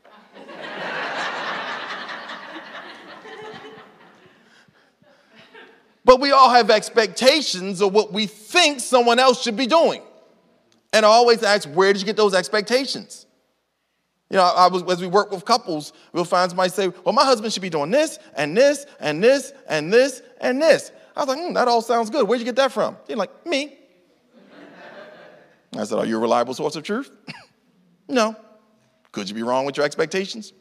[6.05, 10.02] but we all have expectations of what we think someone else should be doing.
[10.92, 13.26] And I always ask, where did you get those expectations?
[14.28, 17.24] You know, I was, as we work with couples, we'll find somebody say, well, my
[17.24, 20.90] husband should be doing this and this and this and this and this.
[21.14, 22.26] I was like, hmm, that all sounds good.
[22.26, 22.96] Where'd you get that from?
[23.07, 23.76] He's like, me.
[25.76, 27.11] I said, are you a reliable source of truth?
[28.09, 28.37] no.
[29.11, 30.52] Could you be wrong with your expectations?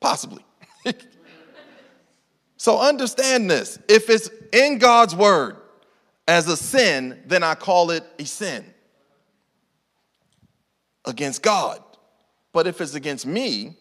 [0.00, 0.44] Possibly.
[2.56, 3.78] so understand this.
[3.88, 5.56] If it's in God's word
[6.28, 8.74] as a sin, then I call it a sin
[11.06, 11.82] against God.
[12.52, 13.76] But if it's against me,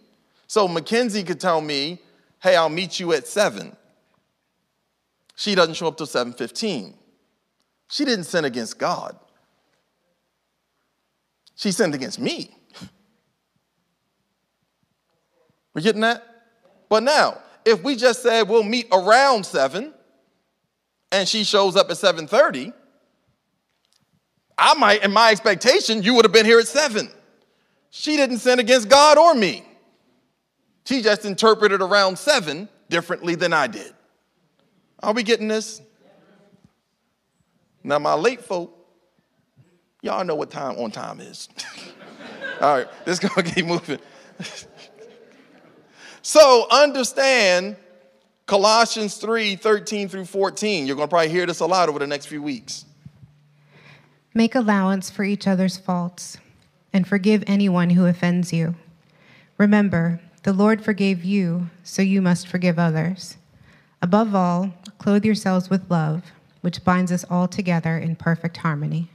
[0.47, 1.99] so Mackenzie could tell me,
[2.41, 3.75] hey, I'll meet you at 7.
[5.35, 6.95] She doesn't show up till 7:15.
[7.89, 9.17] She didn't sin against God.
[11.55, 12.55] She sinned against me.
[15.73, 16.23] We're getting that?
[16.89, 19.93] But now, if we just said we'll meet around 7
[21.11, 22.73] and she shows up at 7:30,
[24.57, 27.09] I might, in my expectation, you would have been here at seven.
[27.89, 29.65] She didn't sin against God or me.
[30.85, 33.93] She just interpreted around seven differently than I did.
[35.01, 35.81] Are we getting this?
[37.83, 38.75] Now, my late folk,
[40.01, 41.49] y'all know what time on time is.
[42.61, 43.99] All right, let's go keep moving.
[46.21, 47.75] so, understand
[48.45, 50.87] Colossians 3 13 through 14.
[50.87, 52.85] You're going to probably hear this a lot over the next few weeks.
[54.37, 56.37] Make allowance for each other's faults
[56.91, 58.75] and forgive anyone who offends you.
[59.57, 63.37] Remember, the Lord forgave you, so you must forgive others.
[64.01, 69.09] Above all, clothe yourselves with love, which binds us all together in perfect harmony.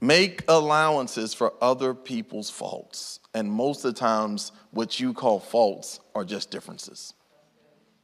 [0.00, 3.18] Make allowances for other people's faults.
[3.34, 7.12] And most of the times, what you call faults are just differences,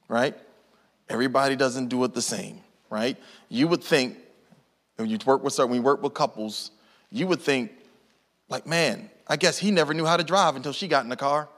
[0.08, 0.36] right?
[1.08, 2.60] Everybody doesn't do it the same,
[2.90, 3.16] right?
[3.48, 4.16] You would think
[5.00, 6.70] when you work with certain, when you work with couples,
[7.10, 7.72] you would think,
[8.48, 11.16] like, man, I guess he never knew how to drive until she got in the
[11.16, 11.48] car.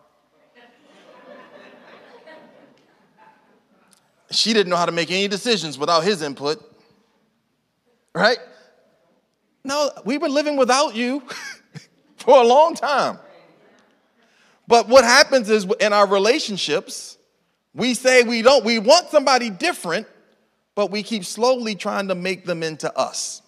[4.30, 6.58] she didn't know how to make any decisions without his input.
[8.14, 8.38] Right?
[9.64, 11.22] No, we've been living without you
[12.16, 13.18] for a long time.
[14.66, 17.18] But what happens is in our relationships,
[17.74, 20.06] we say we don't, we want somebody different,
[20.74, 23.42] but we keep slowly trying to make them into us.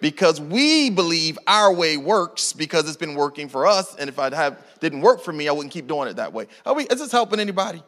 [0.00, 4.34] Because we believe our way works because it's been working for us, and if I
[4.34, 6.46] have didn't work for me, I wouldn't keep doing it that way.
[6.66, 7.82] Are we, is this helping anybody?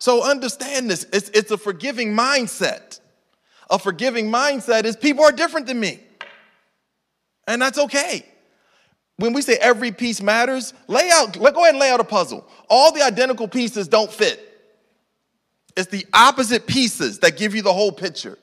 [0.00, 1.06] So understand this.
[1.12, 3.00] It's, it's a forgiving mindset.
[3.70, 6.00] A forgiving mindset is people are different than me.
[7.46, 8.24] And that's okay.
[9.16, 12.04] When we say every piece matters, lay out, let go ahead and lay out a
[12.04, 12.46] puzzle.
[12.68, 14.47] All the identical pieces don't fit.
[15.78, 18.36] It's the opposite pieces that give you the whole picture.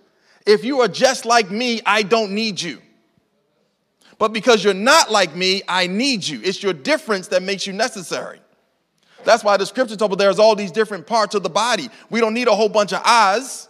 [0.46, 2.82] If you are just like me, I don't need you.
[4.18, 6.40] But because you're not like me, I need you.
[6.42, 8.40] It's your difference that makes you necessary.
[9.26, 11.90] That's why the scripture talks about there's all these different parts of the body.
[12.10, 13.68] We don't need a whole bunch of eyes.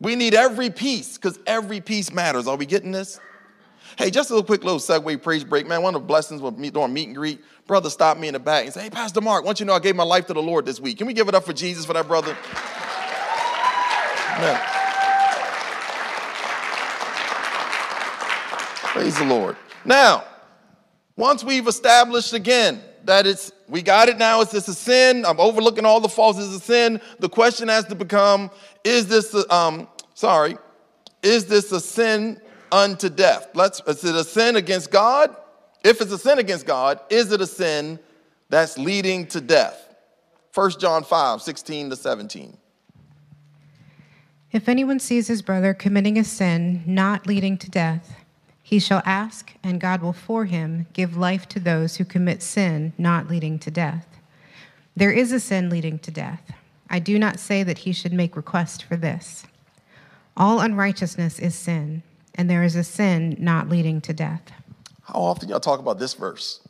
[0.00, 2.48] We need every piece because every piece matters.
[2.48, 3.20] Are we getting this?
[3.96, 5.82] Hey, just a little quick little segue praise break, man.
[5.82, 8.38] One of the blessings with me doing meet and greet, brother stopped me in the
[8.38, 10.42] back and said, Hey, Pastor Marc, want you know I gave my life to the
[10.42, 10.98] Lord this week.
[10.98, 12.36] Can we give it up for Jesus for that brother?
[14.38, 14.60] Man.
[18.92, 19.56] Praise the Lord.
[19.86, 20.24] Now,
[21.16, 25.24] once we've established again that it's we got it now, it's this a sin.
[25.24, 27.00] I'm overlooking all the faults, it's a sin.
[27.18, 28.50] The question has to become,
[28.84, 30.58] is this a, um, sorry,
[31.22, 32.40] is this a sin
[32.72, 33.48] unto death?
[33.54, 35.34] Let's is it a sin against God?
[35.84, 37.98] If it's a sin against God, is it a sin
[38.48, 39.94] that's leading to death?
[40.54, 42.56] 1 John 5, 16 to 17.
[44.52, 48.16] If anyone sees his brother committing a sin not leading to death,
[48.62, 52.92] he shall ask, and God will for him give life to those who commit sin
[52.96, 54.18] not leading to death.
[54.96, 56.52] There is a sin leading to death.
[56.88, 59.44] I do not say that he should make request for this.
[60.36, 62.02] All unrighteousness is sin,
[62.36, 64.42] and there is a sin not leading to death.
[65.02, 66.60] How often y'all talk about this verse?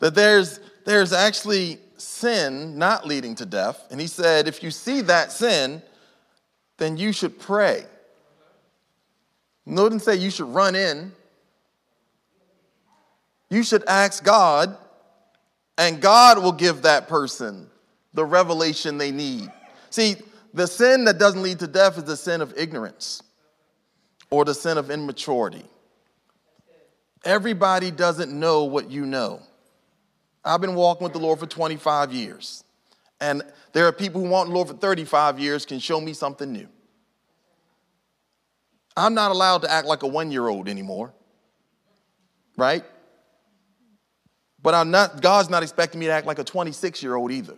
[0.00, 5.00] That there's there's actually sin not leading to death, and he said, if you see
[5.02, 5.82] that sin,
[6.76, 7.84] then you should pray.
[9.66, 11.12] No, didn't say you should run in.
[13.50, 14.76] You should ask God,
[15.76, 17.68] and God will give that person
[18.14, 19.50] the revelation they need.
[19.90, 20.16] See,
[20.54, 23.22] the sin that doesn't lead to death is the sin of ignorance
[24.30, 25.64] or the sin of immaturity.
[27.24, 29.40] Everybody doesn't know what you know.
[30.44, 32.64] I've been walking with the Lord for 25 years,
[33.20, 36.52] and there are people who want the Lord for 35 years can show me something
[36.52, 36.68] new.
[38.96, 41.12] I'm not allowed to act like a one year old anymore,
[42.56, 42.84] right?
[44.62, 47.54] But I'm not, God's not expecting me to act like a 26 year old either.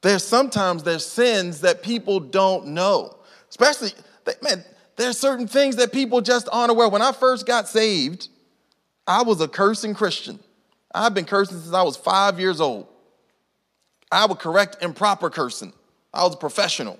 [0.00, 3.18] There's sometimes there's sins that people don't know,
[3.50, 3.90] especially,
[4.42, 4.64] man,
[4.98, 6.88] there's certain things that people just aren't aware.
[6.88, 8.28] When I first got saved,
[9.06, 10.40] I was a cursing Christian.
[10.92, 12.88] I've been cursing since I was five years old.
[14.10, 15.72] I would correct improper cursing.
[16.12, 16.98] I was a professional.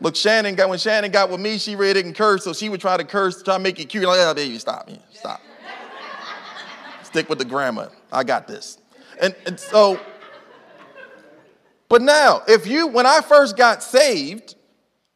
[0.00, 2.80] Look, Shannon got when Shannon got with me, she really didn't curse, so she would
[2.80, 4.04] try to curse, try to make it cute.
[4.04, 5.40] Like, oh, baby, stop, yeah, stop.
[7.02, 7.90] Stick with the grammar.
[8.12, 8.78] I got this.
[9.20, 9.98] And, and so,
[11.88, 14.56] but now, if you, when I first got saved,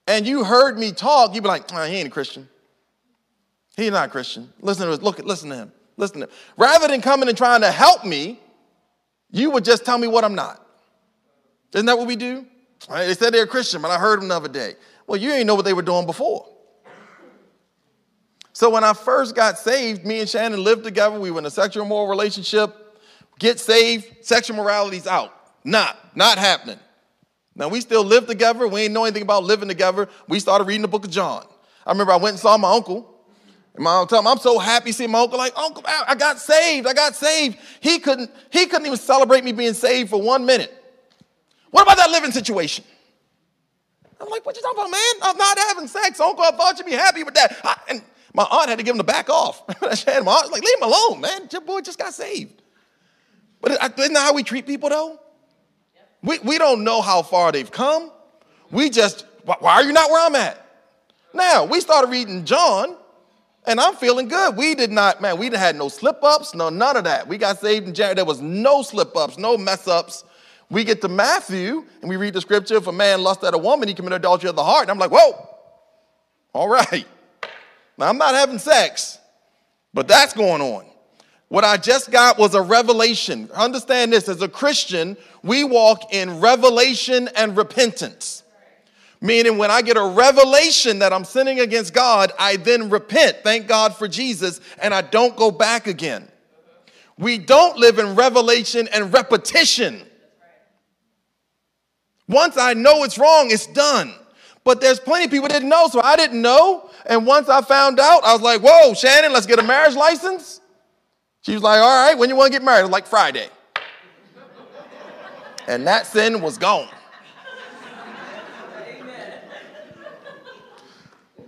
[0.07, 2.49] and you heard me talk, you'd be like, he ain't a Christian.
[3.77, 4.53] He's not a Christian.
[4.61, 5.01] Listen to him.
[5.01, 5.73] Look, listen to him.
[5.97, 6.33] Listen to him.
[6.57, 8.41] Rather than coming and trying to help me,
[9.31, 10.65] you would just tell me what I'm not.
[11.75, 12.47] Isn't that what we do?
[12.89, 13.07] Right?
[13.07, 14.75] They said they're a Christian, but I heard them the other day.
[15.07, 16.47] Well, you ain't know what they were doing before.
[18.53, 21.21] So when I first got saved, me and Shannon lived together.
[21.21, 22.75] We were in a sexual moral relationship.
[23.39, 25.35] Get saved, sexual morality's out.
[25.63, 26.79] Not, not happening.
[27.57, 28.69] Now we still live together.
[28.69, 30.09] We ain't know anything about living together.
[30.29, 31.45] We started reading the book of John.
[31.87, 33.15] I remember I went and saw my uncle.
[33.75, 35.39] And my uncle told I'm so happy seeing my uncle.
[35.39, 36.87] Like, Uncle, I got saved.
[36.87, 37.59] I got saved.
[37.81, 40.73] He couldn't, he couldn't even celebrate me being saved for one minute.
[41.71, 42.85] What about that living situation?
[44.21, 45.15] I'm like, what you talking about, man?
[45.23, 46.21] I'm not having sex.
[46.21, 47.57] Uncle, I thought you'd be happy with that.
[47.65, 49.63] I, and my aunt had to give him the back off.
[49.83, 51.49] my aunt like, leave him alone, man.
[51.51, 52.63] Your boy just got saved.
[53.61, 55.21] But isn't that how we treat people, though?
[56.27, 58.11] We, we don't know how far they've come.
[58.73, 60.61] We just, why are you not where I'm at?
[61.33, 62.97] Now, we started reading John,
[63.65, 64.57] and I'm feeling good.
[64.57, 67.29] We did not, man, we had no slip ups, no, none of that.
[67.29, 68.17] We got saved in January.
[68.17, 70.25] There was no slip ups, no mess ups.
[70.69, 73.59] We get to Matthew and we read the scripture if a man lust at a
[73.59, 74.83] woman, he committed adultery of the heart.
[74.83, 75.49] And I'm like, whoa,
[76.53, 77.07] all right.
[77.97, 79.19] Now I'm not having sex,
[79.95, 80.87] but that's going on.
[81.49, 83.49] What I just got was a revelation.
[83.55, 88.43] Understand this as a Christian, we walk in revelation and repentance.
[89.21, 93.39] Meaning, when I get a revelation that I'm sinning against God, I then repent.
[93.43, 96.29] Thank God for Jesus, and I don't go back again.
[97.19, 100.03] We don't live in revelation and repetition.
[102.29, 104.13] Once I know it's wrong, it's done.
[104.65, 106.91] But there's plenty of people didn't know, so I didn't know.
[107.07, 110.61] And once I found out, I was like, whoa, Shannon, let's get a marriage license.
[111.47, 112.91] She was like, all right, when you want to get married?
[112.91, 113.49] like Friday.
[115.69, 116.89] and that sin was gone.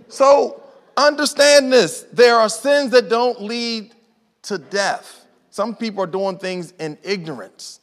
[0.07, 0.63] So
[0.95, 3.93] understand this there are sins that don't lead
[4.43, 5.25] to death.
[5.49, 7.81] Some people are doing things in ignorance.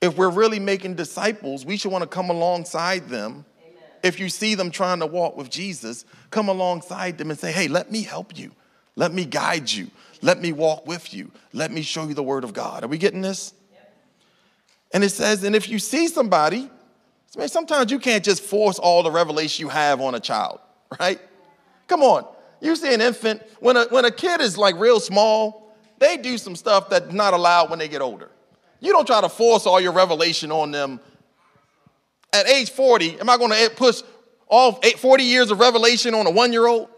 [0.00, 3.44] if we're really making disciples, we should want to come alongside them.
[3.60, 3.82] Amen.
[4.02, 7.68] If you see them trying to walk with Jesus, come alongside them and say, hey,
[7.68, 8.52] let me help you.
[8.96, 9.90] Let me guide you.
[10.24, 11.30] Let me walk with you.
[11.52, 12.82] Let me show you the word of God.
[12.82, 13.52] Are we getting this?
[13.70, 13.94] Yep.
[14.94, 16.70] And it says, and if you see somebody,
[17.36, 20.60] man, sometimes you can't just force all the revelation you have on a child,
[20.98, 21.20] right?
[21.88, 22.26] Come on.
[22.62, 26.38] You see an infant, when a, when a kid is like real small, they do
[26.38, 28.30] some stuff that's not allowed when they get older.
[28.80, 31.00] You don't try to force all your revelation on them.
[32.32, 34.00] At age 40, am I going to push
[34.48, 36.88] all 40 years of revelation on a one year old?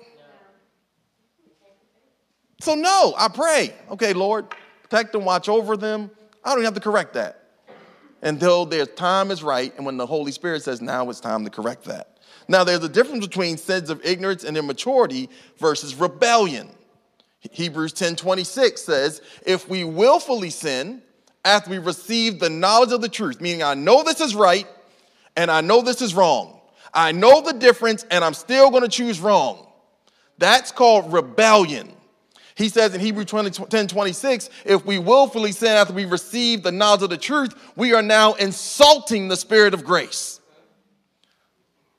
[2.61, 4.46] So, no, I pray, okay, Lord,
[4.82, 6.11] protect them, watch over them.
[6.44, 7.42] I don't have to correct that
[8.22, 11.50] until their time is right and when the Holy Spirit says, now it's time to
[11.50, 12.18] correct that.
[12.48, 15.28] Now, there's a difference between sins of ignorance and immaturity
[15.59, 16.68] versus rebellion.
[17.40, 21.02] Hebrews 10 26 says, If we willfully sin
[21.44, 24.66] after we receive the knowledge of the truth, meaning I know this is right
[25.36, 26.61] and I know this is wrong,
[26.94, 29.66] I know the difference and I'm still going to choose wrong.
[30.38, 31.95] That's called rebellion.
[32.57, 36.72] He says in Hebrews 20, 10 26, if we willfully sin after we receive the
[36.72, 40.40] knowledge of the truth, we are now insulting the Spirit of grace.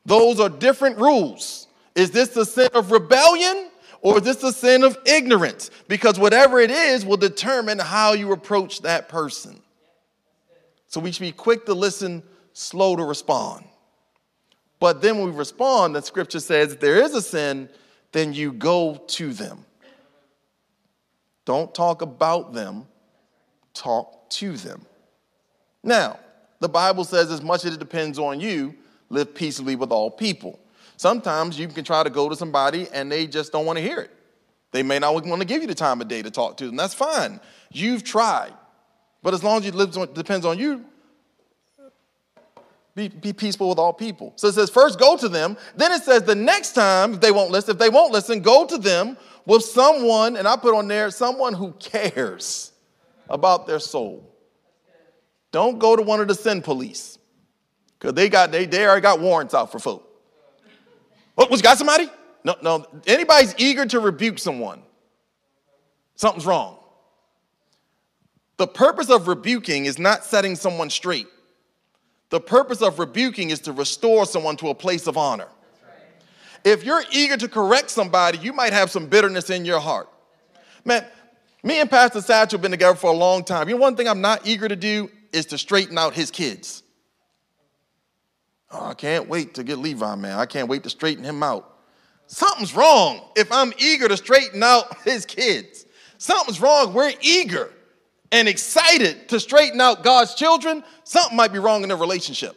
[0.04, 1.68] Those are different rules.
[1.94, 3.70] Is this the sin of rebellion
[4.02, 5.70] or is this the sin of ignorance?
[5.88, 9.62] Because whatever it is will determine how you approach that person.
[10.88, 13.66] So we should be quick to listen, slow to respond.
[14.80, 17.70] But then when we respond, the scripture says if there is a sin,
[18.12, 19.66] then you go to them.
[21.48, 22.86] Don't talk about them,
[23.74, 24.86] talk to them.
[25.82, 26.20] Now,
[26.60, 28.76] the Bible says, as much as it depends on you,
[29.10, 30.60] live peaceably with all people.
[30.98, 34.02] Sometimes you can try to go to somebody and they just don't want to hear
[34.02, 34.12] it.
[34.74, 36.76] They may not want to give you the time of day to talk to them.
[36.76, 37.40] That's fine.
[37.72, 38.52] You've tried.
[39.24, 40.84] But as long as it depends on you,
[42.98, 44.34] be, be peaceful with all people.
[44.38, 45.56] So it says, first go to them.
[45.76, 48.66] Then it says, the next time, if they won't listen, if they won't listen, go
[48.66, 52.72] to them with someone, and I put on there, someone who cares
[53.30, 54.28] about their soul.
[55.52, 57.20] Don't go to one of the sin police.
[58.00, 60.04] Because they got they, they already got warrants out for folk.
[61.36, 62.10] What was got somebody?
[62.44, 62.86] No, no.
[63.06, 64.82] Anybody's eager to rebuke someone.
[66.16, 66.80] Something's wrong.
[68.58, 71.28] The purpose of rebuking is not setting someone straight.
[72.30, 75.48] The purpose of rebuking is to restore someone to a place of honor.
[76.64, 80.10] If you're eager to correct somebody, you might have some bitterness in your heart.
[80.84, 81.06] Man,
[81.64, 83.70] me and Pastor Satchel have been together for a long time.
[83.70, 86.84] You know, one thing I'm not eager to do is to straighten out his kids.
[88.72, 90.38] Oh, I can't wait to get Levi, man.
[90.38, 91.78] I can't wait to straighten him out.
[92.28, 95.86] Something's wrong if I'm eager to straighten out his kids.
[96.18, 96.94] Something's wrong.
[96.94, 97.72] We're eager
[98.32, 100.84] and excited to straighten out God's children.
[101.04, 102.56] Something might be wrong in their relationship.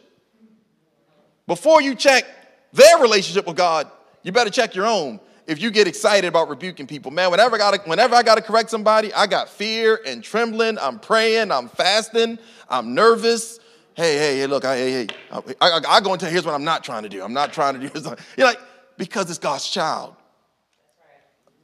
[1.47, 2.25] Before you check
[2.73, 3.89] their relationship with God,
[4.23, 5.19] you better check your own.
[5.47, 8.69] If you get excited about rebuking people, man, whenever I gotta, whenever I gotta correct
[8.69, 10.77] somebody, I got fear and trembling.
[10.79, 12.37] I'm praying, I'm fasting,
[12.69, 13.59] I'm nervous.
[13.93, 16.63] Hey, hey, hey, look, I, hey, hey, I, I, I go into here's what I'm
[16.63, 17.23] not trying to do.
[17.23, 17.99] I'm not trying to do.
[18.37, 18.59] You're like,
[18.97, 20.15] because it's God's child.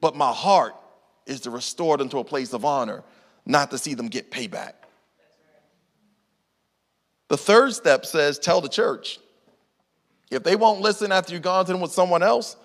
[0.01, 0.75] But my heart
[1.25, 3.03] is to restore them to a place of honor,
[3.47, 4.73] not to see them get payback.
[7.29, 9.19] The third step says, tell the church.
[10.29, 12.57] If they won't listen after you've gone to them with someone else,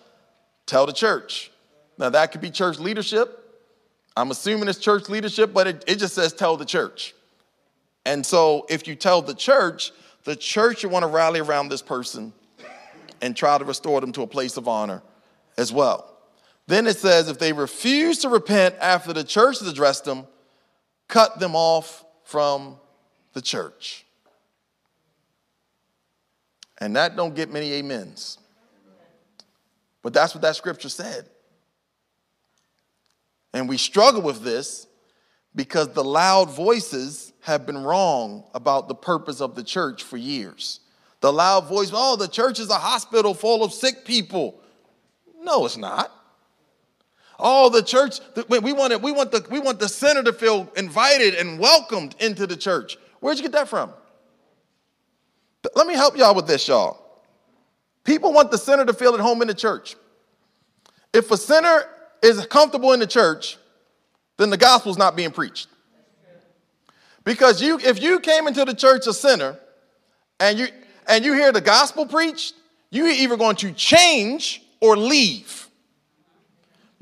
[0.66, 1.50] tell the church.
[1.98, 3.38] Now, that could be church leadership.
[4.16, 7.14] I'm assuming it's church leadership, but it, it just says tell the church.
[8.04, 9.92] And so, if you tell the church,
[10.24, 12.32] the church, you want to rally around this person
[13.20, 15.02] and try to restore them to a place of honor
[15.56, 16.08] as well.
[16.66, 20.26] Then it says, if they refuse to repent after the church has addressed them,
[21.08, 22.76] cut them off from
[23.32, 24.06] the church.
[26.78, 28.38] And that don't get many amens.
[30.02, 31.26] But that's what that scripture said.
[33.54, 34.86] And we struggle with this
[35.54, 40.80] because the loud voices have been wrong about the purpose of the church for years.
[41.20, 44.60] The loud voice, oh, the church is a hospital full of sick people.
[45.40, 46.10] No, it's not.
[47.44, 50.70] Oh, the church, we want, it, we, want the, we want the sinner to feel
[50.76, 52.96] invited and welcomed into the church.
[53.18, 53.92] Where'd you get that from?
[55.74, 57.02] Let me help y'all with this, y'all.
[58.04, 59.96] People want the sinner to feel at home in the church.
[61.12, 61.84] If a sinner
[62.22, 63.58] is comfortable in the church,
[64.36, 65.66] then the gospel's not being preached.
[67.24, 69.58] Because you, if you came into the church a sinner
[70.38, 70.68] and you
[71.08, 72.54] and you hear the gospel preached,
[72.90, 75.68] you're either going to change or leave.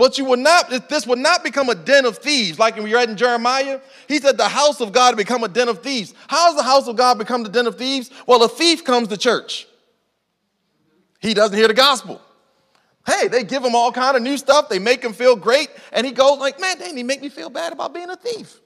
[0.01, 3.11] But you will not, this will not become a den of thieves, like we read
[3.11, 3.83] in Jeremiah.
[4.09, 6.15] He said the house of God become a den of thieves.
[6.27, 8.11] How does the house of God become the den of thieves?
[8.27, 9.67] Well, a thief comes to church.
[11.19, 12.19] He doesn't hear the gospel.
[13.07, 14.71] Hey, they give him all kind of new stuff.
[14.71, 15.69] They make him feel great.
[15.93, 18.59] And he goes like, man, they make me feel bad about being a thief.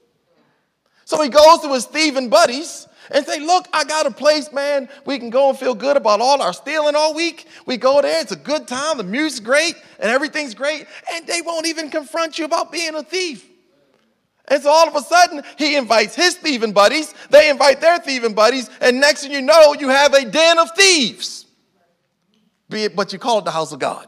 [1.03, 4.89] So he goes to his thieving buddies and say, Look, I got a place, man.
[5.05, 7.47] We can go and feel good about all our stealing all week.
[7.65, 11.41] We go there, it's a good time, the music's great, and everything's great, and they
[11.41, 13.45] won't even confront you about being a thief.
[14.47, 18.33] And so all of a sudden, he invites his thieving buddies, they invite their thieving
[18.33, 21.45] buddies, and next thing you know, you have a den of thieves.
[22.69, 24.07] Be it, but you call it the house of God.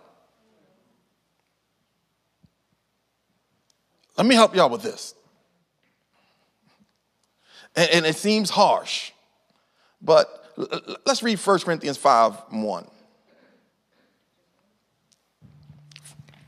[4.17, 5.13] Let me help y'all with this.
[7.77, 9.11] And, and it seems harsh,
[10.01, 10.51] but
[11.05, 12.87] let's read 1 Corinthians 5 1.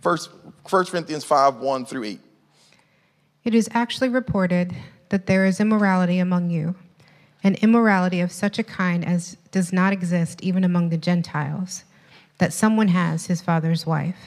[0.01, 0.31] First,
[0.67, 2.19] 1 Corinthians 5 1 through 8.
[3.43, 4.75] It is actually reported
[5.09, 6.75] that there is immorality among you,
[7.43, 11.83] an immorality of such a kind as does not exist even among the Gentiles,
[12.39, 14.19] that someone has his father's wife.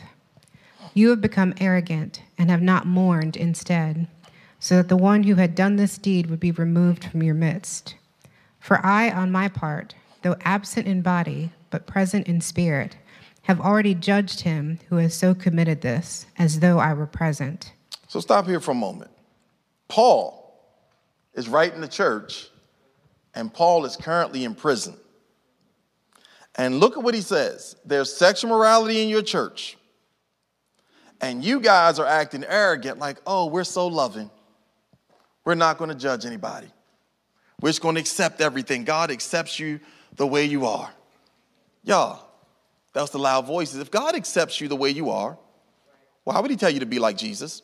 [0.95, 4.07] You have become arrogant and have not mourned instead
[4.63, 7.97] so that the one who had done this deed would be removed from your midst.
[8.61, 12.97] For I, on my part, though absent in body, but present in spirit,
[13.43, 17.73] have already judged him who has so committed this, as though I were present.
[18.07, 19.11] So stop here for a moment.
[19.89, 20.65] Paul
[21.35, 22.49] is writing the church,
[23.35, 24.95] and Paul is currently in prison.
[26.55, 29.77] And look at what he says there's sexual morality in your church,
[31.21, 34.31] and you guys are acting arrogant, like, oh, we're so loving.
[35.45, 36.69] We're not going to judge anybody.
[37.61, 38.85] We're just going to accept everything.
[38.85, 39.81] God accepts you
[40.17, 40.91] the way you are.
[41.85, 42.25] Y'all,
[42.93, 43.81] that's the loud voices.
[43.81, 45.39] If God accepts you the way you are,
[46.25, 47.63] why would He tell you to be like Jesus?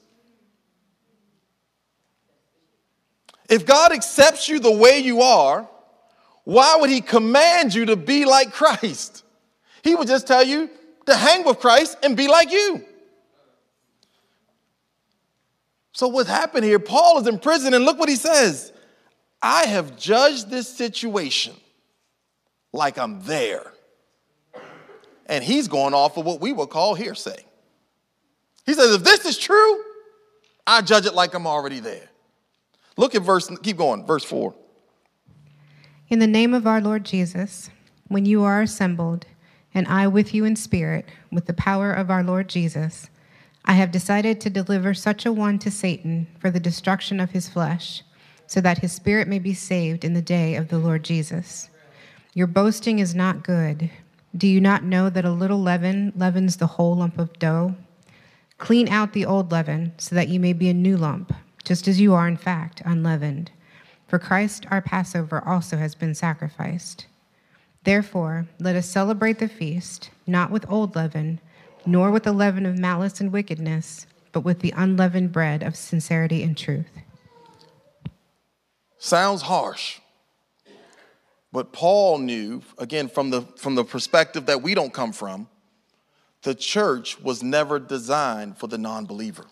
[3.48, 5.68] If God accepts you the way you are,
[6.44, 9.24] why would He command you to be like Christ?
[9.82, 10.70] He would just tell you
[11.06, 12.84] to hang with Christ and be like you.
[15.98, 16.78] So, what happened here?
[16.78, 18.72] Paul is in prison, and look what he says
[19.42, 21.54] I have judged this situation
[22.72, 23.72] like I'm there.
[25.26, 27.44] And he's going off of what we would call hearsay.
[28.64, 29.82] He says, if this is true,
[30.68, 32.08] I judge it like I'm already there.
[32.96, 34.54] Look at verse, keep going, verse 4.
[36.10, 37.70] In the name of our Lord Jesus,
[38.06, 39.26] when you are assembled,
[39.74, 43.10] and I with you in spirit, with the power of our Lord Jesus,
[43.68, 47.50] I have decided to deliver such a one to Satan for the destruction of his
[47.50, 48.02] flesh,
[48.46, 51.68] so that his spirit may be saved in the day of the Lord Jesus.
[52.32, 53.90] Your boasting is not good.
[54.34, 57.74] Do you not know that a little leaven leavens the whole lump of dough?
[58.56, 62.00] Clean out the old leaven, so that you may be a new lump, just as
[62.00, 63.50] you are, in fact, unleavened.
[64.06, 67.06] For Christ our Passover also has been sacrificed.
[67.84, 71.38] Therefore, let us celebrate the feast, not with old leaven
[71.86, 76.42] nor with the leaven of malice and wickedness, but with the unleavened bread of sincerity
[76.42, 76.90] and truth.
[78.98, 80.00] Sounds harsh.
[81.52, 85.48] But Paul knew, again, from the, from the perspective that we don't come from,
[86.42, 89.46] the church was never designed for the non believer.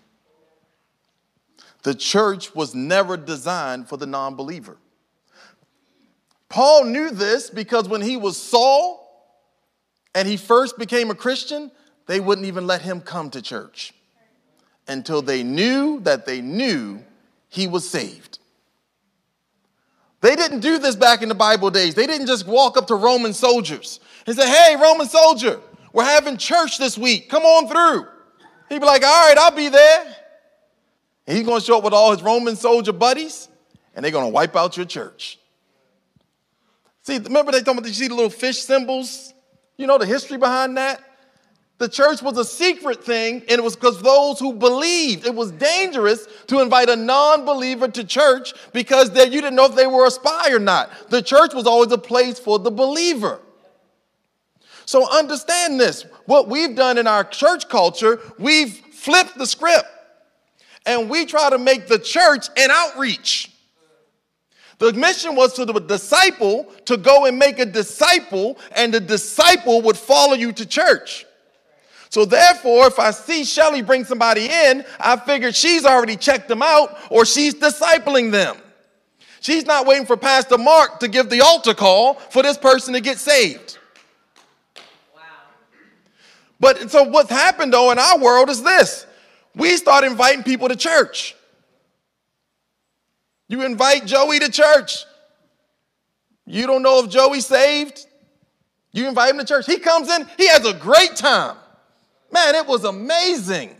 [1.82, 4.76] The church was never designed for the non believer.
[6.48, 9.02] Paul knew this because when he was Saul
[10.14, 11.70] and he first became a Christian,
[12.06, 13.92] they wouldn't even let him come to church
[14.88, 17.00] until they knew that they knew
[17.48, 18.38] he was saved.
[20.20, 21.94] They didn't do this back in the Bible days.
[21.94, 25.60] They didn't just walk up to Roman soldiers and say, Hey, Roman soldier,
[25.92, 27.28] we're having church this week.
[27.28, 28.08] Come on through.
[28.68, 30.16] He'd be like, All right, I'll be there.
[31.26, 33.48] And he's going to show up with all his Roman soldier buddies,
[33.94, 35.38] and they're going to wipe out your church.
[37.02, 39.32] See, remember they told me you see the little fish symbols?
[39.76, 41.00] You know the history behind that?
[41.78, 45.26] The church was a secret thing, and it was because those who believed.
[45.26, 49.66] It was dangerous to invite a non believer to church because they, you didn't know
[49.66, 50.90] if they were a spy or not.
[51.10, 53.40] The church was always a place for the believer.
[54.86, 56.06] So understand this.
[56.24, 59.86] What we've done in our church culture, we've flipped the script
[60.86, 63.52] and we try to make the church an outreach.
[64.78, 69.80] The mission was to the disciple to go and make a disciple, and the disciple
[69.82, 71.24] would follow you to church.
[72.10, 76.62] So therefore, if I see Shelly bring somebody in, I figured she's already checked them
[76.62, 78.56] out or she's discipling them.
[79.40, 83.00] She's not waiting for Pastor Marc to give the altar call for this person to
[83.00, 83.78] get saved.
[85.14, 85.22] Wow.
[86.58, 89.06] But so what's happened though in our world is this.
[89.54, 91.34] we start inviting people to church.
[93.48, 95.04] You invite Joey to church.
[96.46, 98.06] You don't know if Joey's saved.
[98.92, 99.66] You invite him to church.
[99.66, 101.56] He comes in, he has a great time.
[102.30, 103.74] Man, it was amazing.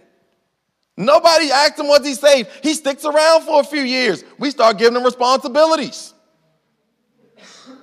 [0.96, 2.48] Nobody asked him was he saved.
[2.62, 4.24] He sticks around for a few years.
[4.38, 6.14] We start giving him responsibilities.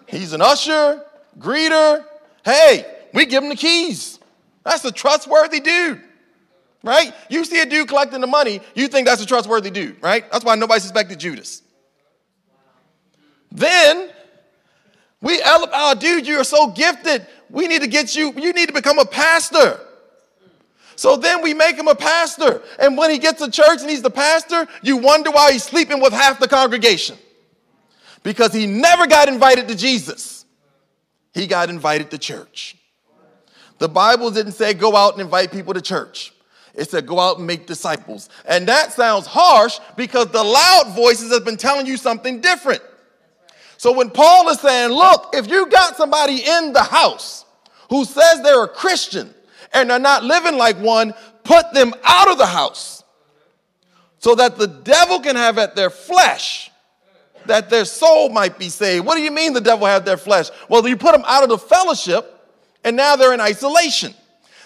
[0.08, 1.04] He's an usher,
[1.38, 2.04] greeter.
[2.44, 4.20] Hey, we give him the keys.
[4.64, 6.02] That's a trustworthy dude,
[6.84, 7.14] right?
[7.30, 10.30] You see a dude collecting the money, you think that's a trustworthy dude, right?
[10.32, 11.62] That's why nobody suspected Judas.
[13.52, 14.10] Then
[15.22, 17.28] we elevate, oh, dude, you are so gifted.
[17.50, 19.80] We need to get you, you need to become a pastor.
[21.04, 22.62] So then we make him a pastor.
[22.80, 26.00] And when he gets to church and he's the pastor, you wonder why he's sleeping
[26.00, 27.18] with half the congregation.
[28.24, 30.46] Because he never got invited to Jesus,
[31.34, 32.78] he got invited to church.
[33.80, 36.32] The Bible didn't say go out and invite people to church.
[36.74, 38.30] It said go out and make disciples.
[38.46, 42.82] And that sounds harsh because the loud voices have been telling you something different.
[43.76, 47.44] So when Paul is saying, look, if you got somebody in the house
[47.90, 49.34] who says they're a Christian
[49.74, 51.14] and they're not living like one,
[51.44, 53.04] put them out of the house
[54.20, 56.72] so that the devil can have at their flesh
[57.46, 59.06] that their soul might be saved.
[59.06, 60.50] What do you mean the devil have their flesh?
[60.70, 62.30] Well, you put them out of the fellowship
[62.84, 64.14] and now they're in isolation.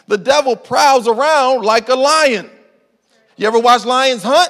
[0.08, 2.50] The devil prowls around like a lion.
[3.36, 4.50] You ever watch lions hunt?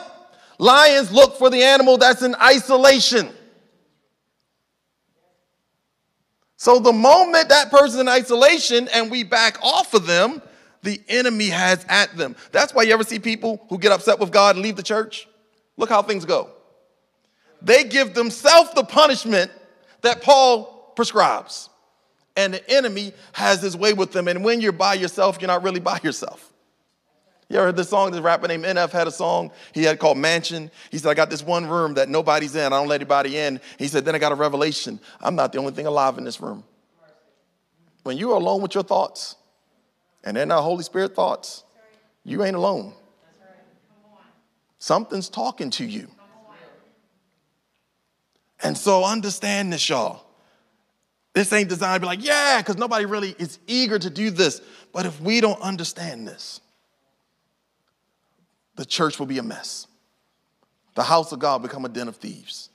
[0.59, 3.29] Lions look for the animal that's in isolation.
[6.57, 10.41] So the moment that person's in isolation and we back off of them,
[10.87, 12.33] the enemy has at them.
[12.53, 15.27] That's why you ever see people who get upset with God and leave the church?
[15.75, 16.49] Look how things go.
[17.61, 19.51] They give themselves the punishment
[20.01, 21.69] that Paul prescribes
[22.37, 24.29] and the enemy has his way with them.
[24.29, 26.53] And when you're by yourself, you're not really by yourself.
[27.49, 28.11] You ever heard this song?
[28.11, 30.71] This rapper named NF had a song he had called Mansion.
[30.89, 32.65] He said, I got this one room that nobody's in.
[32.65, 33.59] I don't let anybody in.
[33.77, 35.01] He said, then I got a revelation.
[35.19, 36.63] I'm not the only thing alive in this room.
[38.03, 39.35] When you're alone with your thoughts,
[40.27, 41.63] and they're not Holy Spirit thoughts,
[42.25, 42.91] you ain't alone.
[44.77, 46.09] Something's talking to you.
[48.61, 50.25] And so understand this, y'all.
[51.33, 54.61] This ain't designed to be like, yeah, because nobody really is eager to do this.
[54.91, 56.59] But if we don't understand this,
[58.75, 59.87] the church will be a mess.
[60.95, 62.69] The house of God become a den of thieves.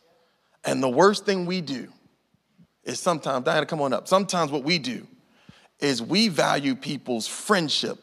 [0.64, 1.88] And the worst thing we do
[2.82, 4.08] is sometimes, Diana, come on up.
[4.08, 5.06] Sometimes what we do
[5.82, 7.98] is we value people's friendship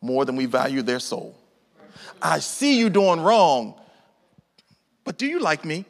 [0.00, 1.36] more than we value their soul.
[2.22, 3.74] I see you doing wrong,
[5.04, 5.84] but do you like me?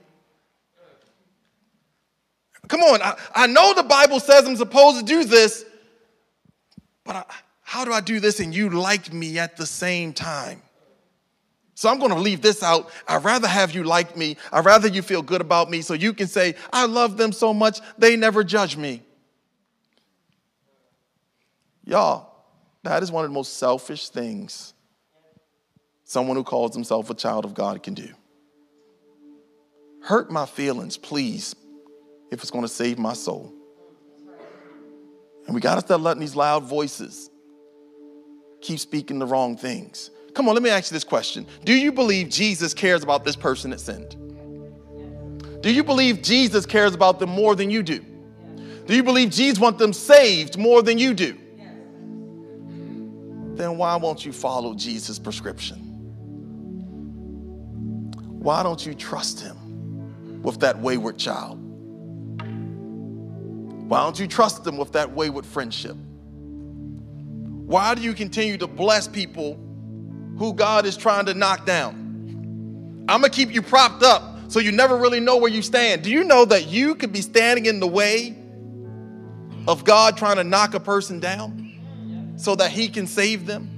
[2.68, 5.64] Come on, I, I know the Bible says I'm supposed to do this,
[7.04, 7.24] but I,
[7.62, 10.62] how do I do this and you like me at the same time?
[11.74, 12.90] So I'm going to leave this out.
[13.06, 14.36] I'd rather have you like me.
[14.52, 17.54] I'd rather you feel good about me so you can say, I love them so
[17.54, 19.02] much, they never judge me.
[21.88, 22.28] Y'all,
[22.82, 24.74] that is one of the most selfish things
[26.04, 28.10] someone who calls himself a child of God can do.
[30.02, 31.56] Hurt my feelings, please,
[32.30, 33.54] if it's going to save my soul.
[35.46, 37.30] And we got to start letting these loud voices
[38.60, 40.10] keep speaking the wrong things.
[40.34, 43.34] Come on, let me ask you this question Do you believe Jesus cares about this
[43.34, 44.14] person that sinned?
[45.62, 48.04] Do you believe Jesus cares about them more than you do?
[48.84, 51.38] Do you believe Jesus wants them saved more than you do?
[53.58, 55.78] Then why won't you follow Jesus' prescription?
[58.38, 61.58] Why don't you trust him with that wayward child?
[63.88, 65.96] Why don't you trust him with that wayward friendship?
[67.66, 69.58] Why do you continue to bless people
[70.38, 73.06] who God is trying to knock down?
[73.08, 76.04] I'm gonna keep you propped up so you never really know where you stand.
[76.04, 78.38] Do you know that you could be standing in the way
[79.66, 81.67] of God trying to knock a person down
[82.38, 83.68] so that he can save them?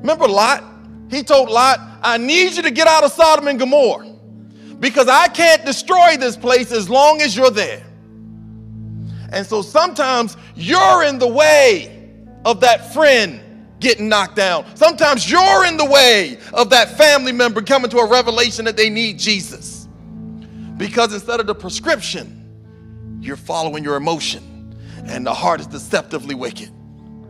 [0.00, 0.64] Remember Lot?
[1.10, 4.10] He told Lot, I need you to get out of Sodom and Gomorrah
[4.80, 7.84] because I can't destroy this place as long as you're there.
[9.32, 12.10] And so sometimes you're in the way
[12.44, 13.40] of that friend
[13.80, 14.64] getting knocked down.
[14.76, 18.88] Sometimes you're in the way of that family member coming to a revelation that they
[18.88, 19.88] need Jesus.
[20.76, 26.70] Because instead of the prescription, you're following your emotion, and the heart is deceptively wicked.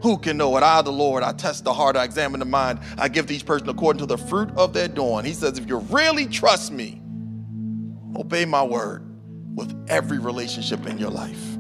[0.03, 0.63] Who can know it?
[0.63, 3.69] I, the Lord, I test the heart, I examine the mind, I give each person
[3.69, 5.25] according to the fruit of their doing.
[5.25, 7.01] He says, if you really trust me,
[8.17, 9.03] obey my word
[9.55, 11.55] with every relationship in your life.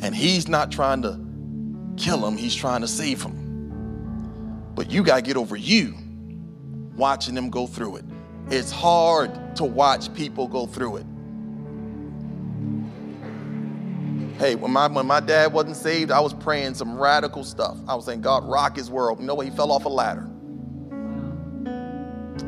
[0.00, 1.20] And he's not trying to
[1.96, 4.72] kill him, he's trying to save him.
[4.74, 5.94] But you got to get over you
[6.94, 8.04] watching them go through it.
[8.50, 11.06] It's hard to watch people go through it.
[14.38, 17.76] Hey, when my, when my dad wasn't saved, I was praying some radical stuff.
[17.88, 19.18] I was saying, God, rock his world.
[19.18, 19.46] You know what?
[19.46, 20.28] He fell off a ladder.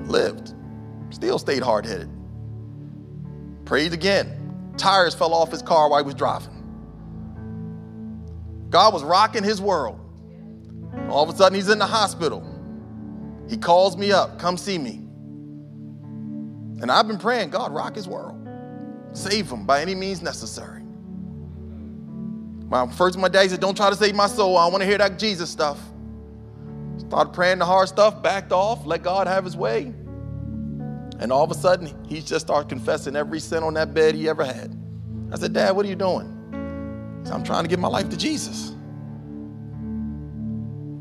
[0.06, 0.54] Lived.
[1.10, 2.08] Still stayed hard headed.
[3.64, 4.72] Prayed again.
[4.76, 6.56] Tires fell off his car while he was driving.
[8.70, 9.98] God was rocking his world.
[11.08, 12.46] All of a sudden, he's in the hospital.
[13.48, 15.08] He calls me up, come see me.
[16.80, 18.36] And I've been praying, God, rock his world.
[19.12, 20.79] Save him by any means necessary.
[22.70, 24.56] My first my dad said, Don't try to save my soul.
[24.56, 25.78] I want to hear that Jesus stuff.
[26.98, 29.92] Started praying the hard stuff, backed off, let God have his way.
[31.18, 34.28] And all of a sudden, he just started confessing every sin on that bed he
[34.28, 34.74] ever had.
[35.32, 37.20] I said, Dad, what are you doing?
[37.24, 38.74] Said, I'm trying to give my life to Jesus.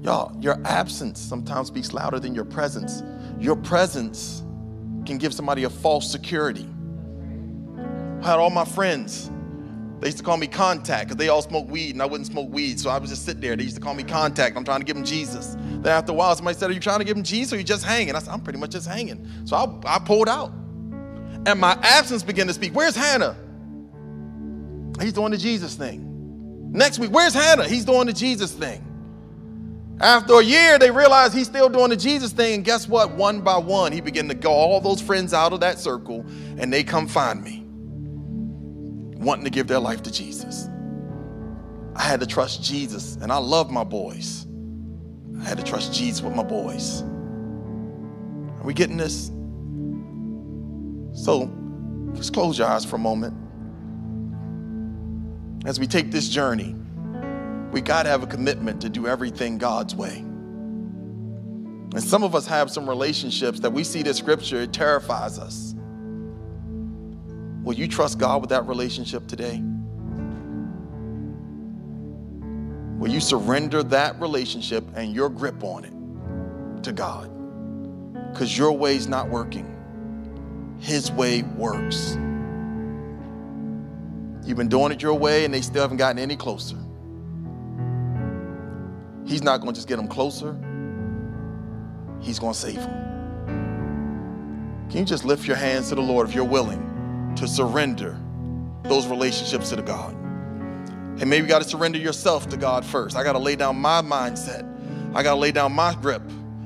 [0.01, 3.03] Y'all, your absence sometimes speaks louder than your presence.
[3.39, 4.43] Your presence
[5.05, 6.67] can give somebody a false security.
[8.21, 9.29] I had all my friends.
[9.99, 12.49] They used to call me contact because they all smoke weed and I wouldn't smoke
[12.51, 12.79] weed.
[12.79, 13.55] So I would just sit there.
[13.55, 14.55] They used to call me contact.
[14.55, 15.55] I'm trying to give them Jesus.
[15.59, 17.59] Then after a while, somebody said, Are you trying to give them Jesus or are
[17.59, 18.15] you just hanging?
[18.15, 19.27] I said, I'm pretty much just hanging.
[19.45, 20.51] So I, I pulled out.
[21.45, 22.73] And my absence began to speak.
[22.73, 23.35] Where's Hannah?
[25.01, 26.71] He's doing the Jesus thing.
[26.71, 27.67] Next week, where's Hannah?
[27.67, 28.85] He's doing the Jesus thing.
[30.01, 32.55] After a year, they realized he's still doing the Jesus thing.
[32.55, 33.11] And guess what?
[33.11, 36.25] One by one, he began to go all those friends out of that circle,
[36.57, 37.58] and they come find me,
[39.19, 40.69] wanting to give their life to Jesus.
[41.95, 44.47] I had to trust Jesus, and I love my boys.
[45.39, 47.01] I had to trust Jesus with my boys.
[47.01, 49.31] Are we getting this?
[51.13, 51.51] So
[52.15, 53.35] just close your eyes for a moment.
[55.65, 56.75] As we take this journey,
[57.71, 60.17] we got to have a commitment to do everything God's way.
[61.91, 65.68] And some of us have some relationships that we see this scripture, it terrifies us.
[67.63, 69.61] Will you trust God with that relationship today?
[72.97, 77.29] Will you surrender that relationship and your grip on it to God?
[78.31, 79.67] Because your way's not working,
[80.79, 82.17] His way works.
[84.45, 86.77] You've been doing it your way and they still haven't gotten any closer.
[89.25, 90.57] He's not going to just get them closer,
[92.21, 93.09] He's going to save them.
[94.89, 96.88] Can you just lift your hands to the Lord if you're willing
[97.39, 98.17] to surrender
[98.83, 100.13] those relationships to the God?
[101.21, 103.17] And maybe you got to surrender yourself to God first.
[103.17, 104.65] I got to lay down my mindset.
[105.13, 106.21] I got to lay down my grip.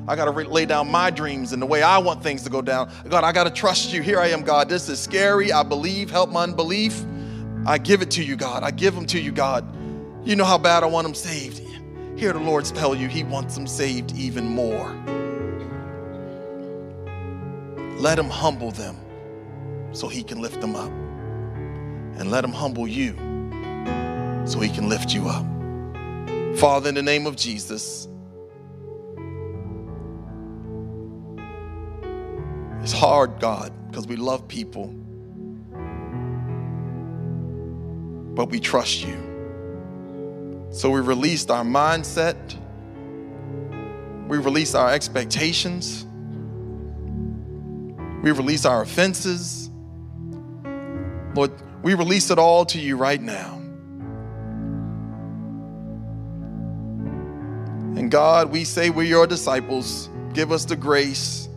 [0.08, 2.50] I got to re- lay down my dreams and the way I want things to
[2.50, 2.92] go down.
[3.10, 4.02] God, I got to trust you.
[4.02, 4.70] Here I am, God.
[4.70, 5.52] This is scary.
[5.52, 6.12] I believe.
[6.12, 7.04] Help my unbelief.
[7.66, 8.64] I give it to you, God.
[8.64, 9.66] I give them to you, God.
[10.26, 11.62] You know how bad I want them saved.
[12.18, 14.92] Hear the Lord tell you He wants them saved even more.
[17.98, 18.98] Let Him humble them
[19.94, 20.91] so He can lift them up.
[22.20, 23.14] And let Him humble you
[24.46, 25.46] so He can lift you up.
[26.58, 28.08] Father, in the name of Jesus,
[32.82, 34.88] it's hard, God, because we love people,
[38.36, 39.18] but we trust you.
[40.70, 42.36] So we released our mindset,
[44.28, 46.06] we release our expectations,
[48.24, 49.62] we release our offenses.
[51.84, 53.56] We release it all to you right now.
[58.00, 60.10] And God, we say we're your disciples.
[60.34, 61.50] Give us the grace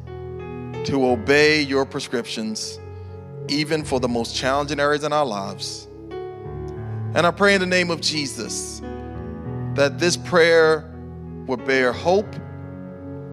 [0.85, 2.81] to obey your prescriptions,
[3.49, 5.87] even for the most challenging areas in our lives.
[6.11, 8.81] And I pray in the name of Jesus
[9.75, 10.93] that this prayer
[11.47, 12.35] will bear hope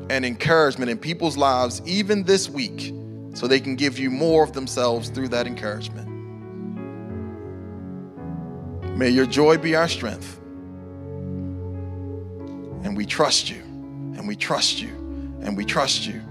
[0.10, 2.94] and encouragement in people's lives, even this week,
[3.34, 6.13] so they can give you more of themselves through that encouragement.
[8.96, 10.40] May your joy be our strength.
[12.84, 14.90] And we trust you, and we trust you,
[15.42, 16.22] and we trust you.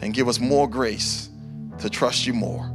[0.00, 1.30] And give us more grace
[1.78, 2.70] to trust you more.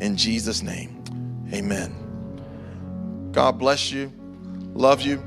[0.00, 1.04] In Jesus' name,
[1.52, 3.30] amen.
[3.32, 4.12] God bless you.
[4.74, 5.22] Love you.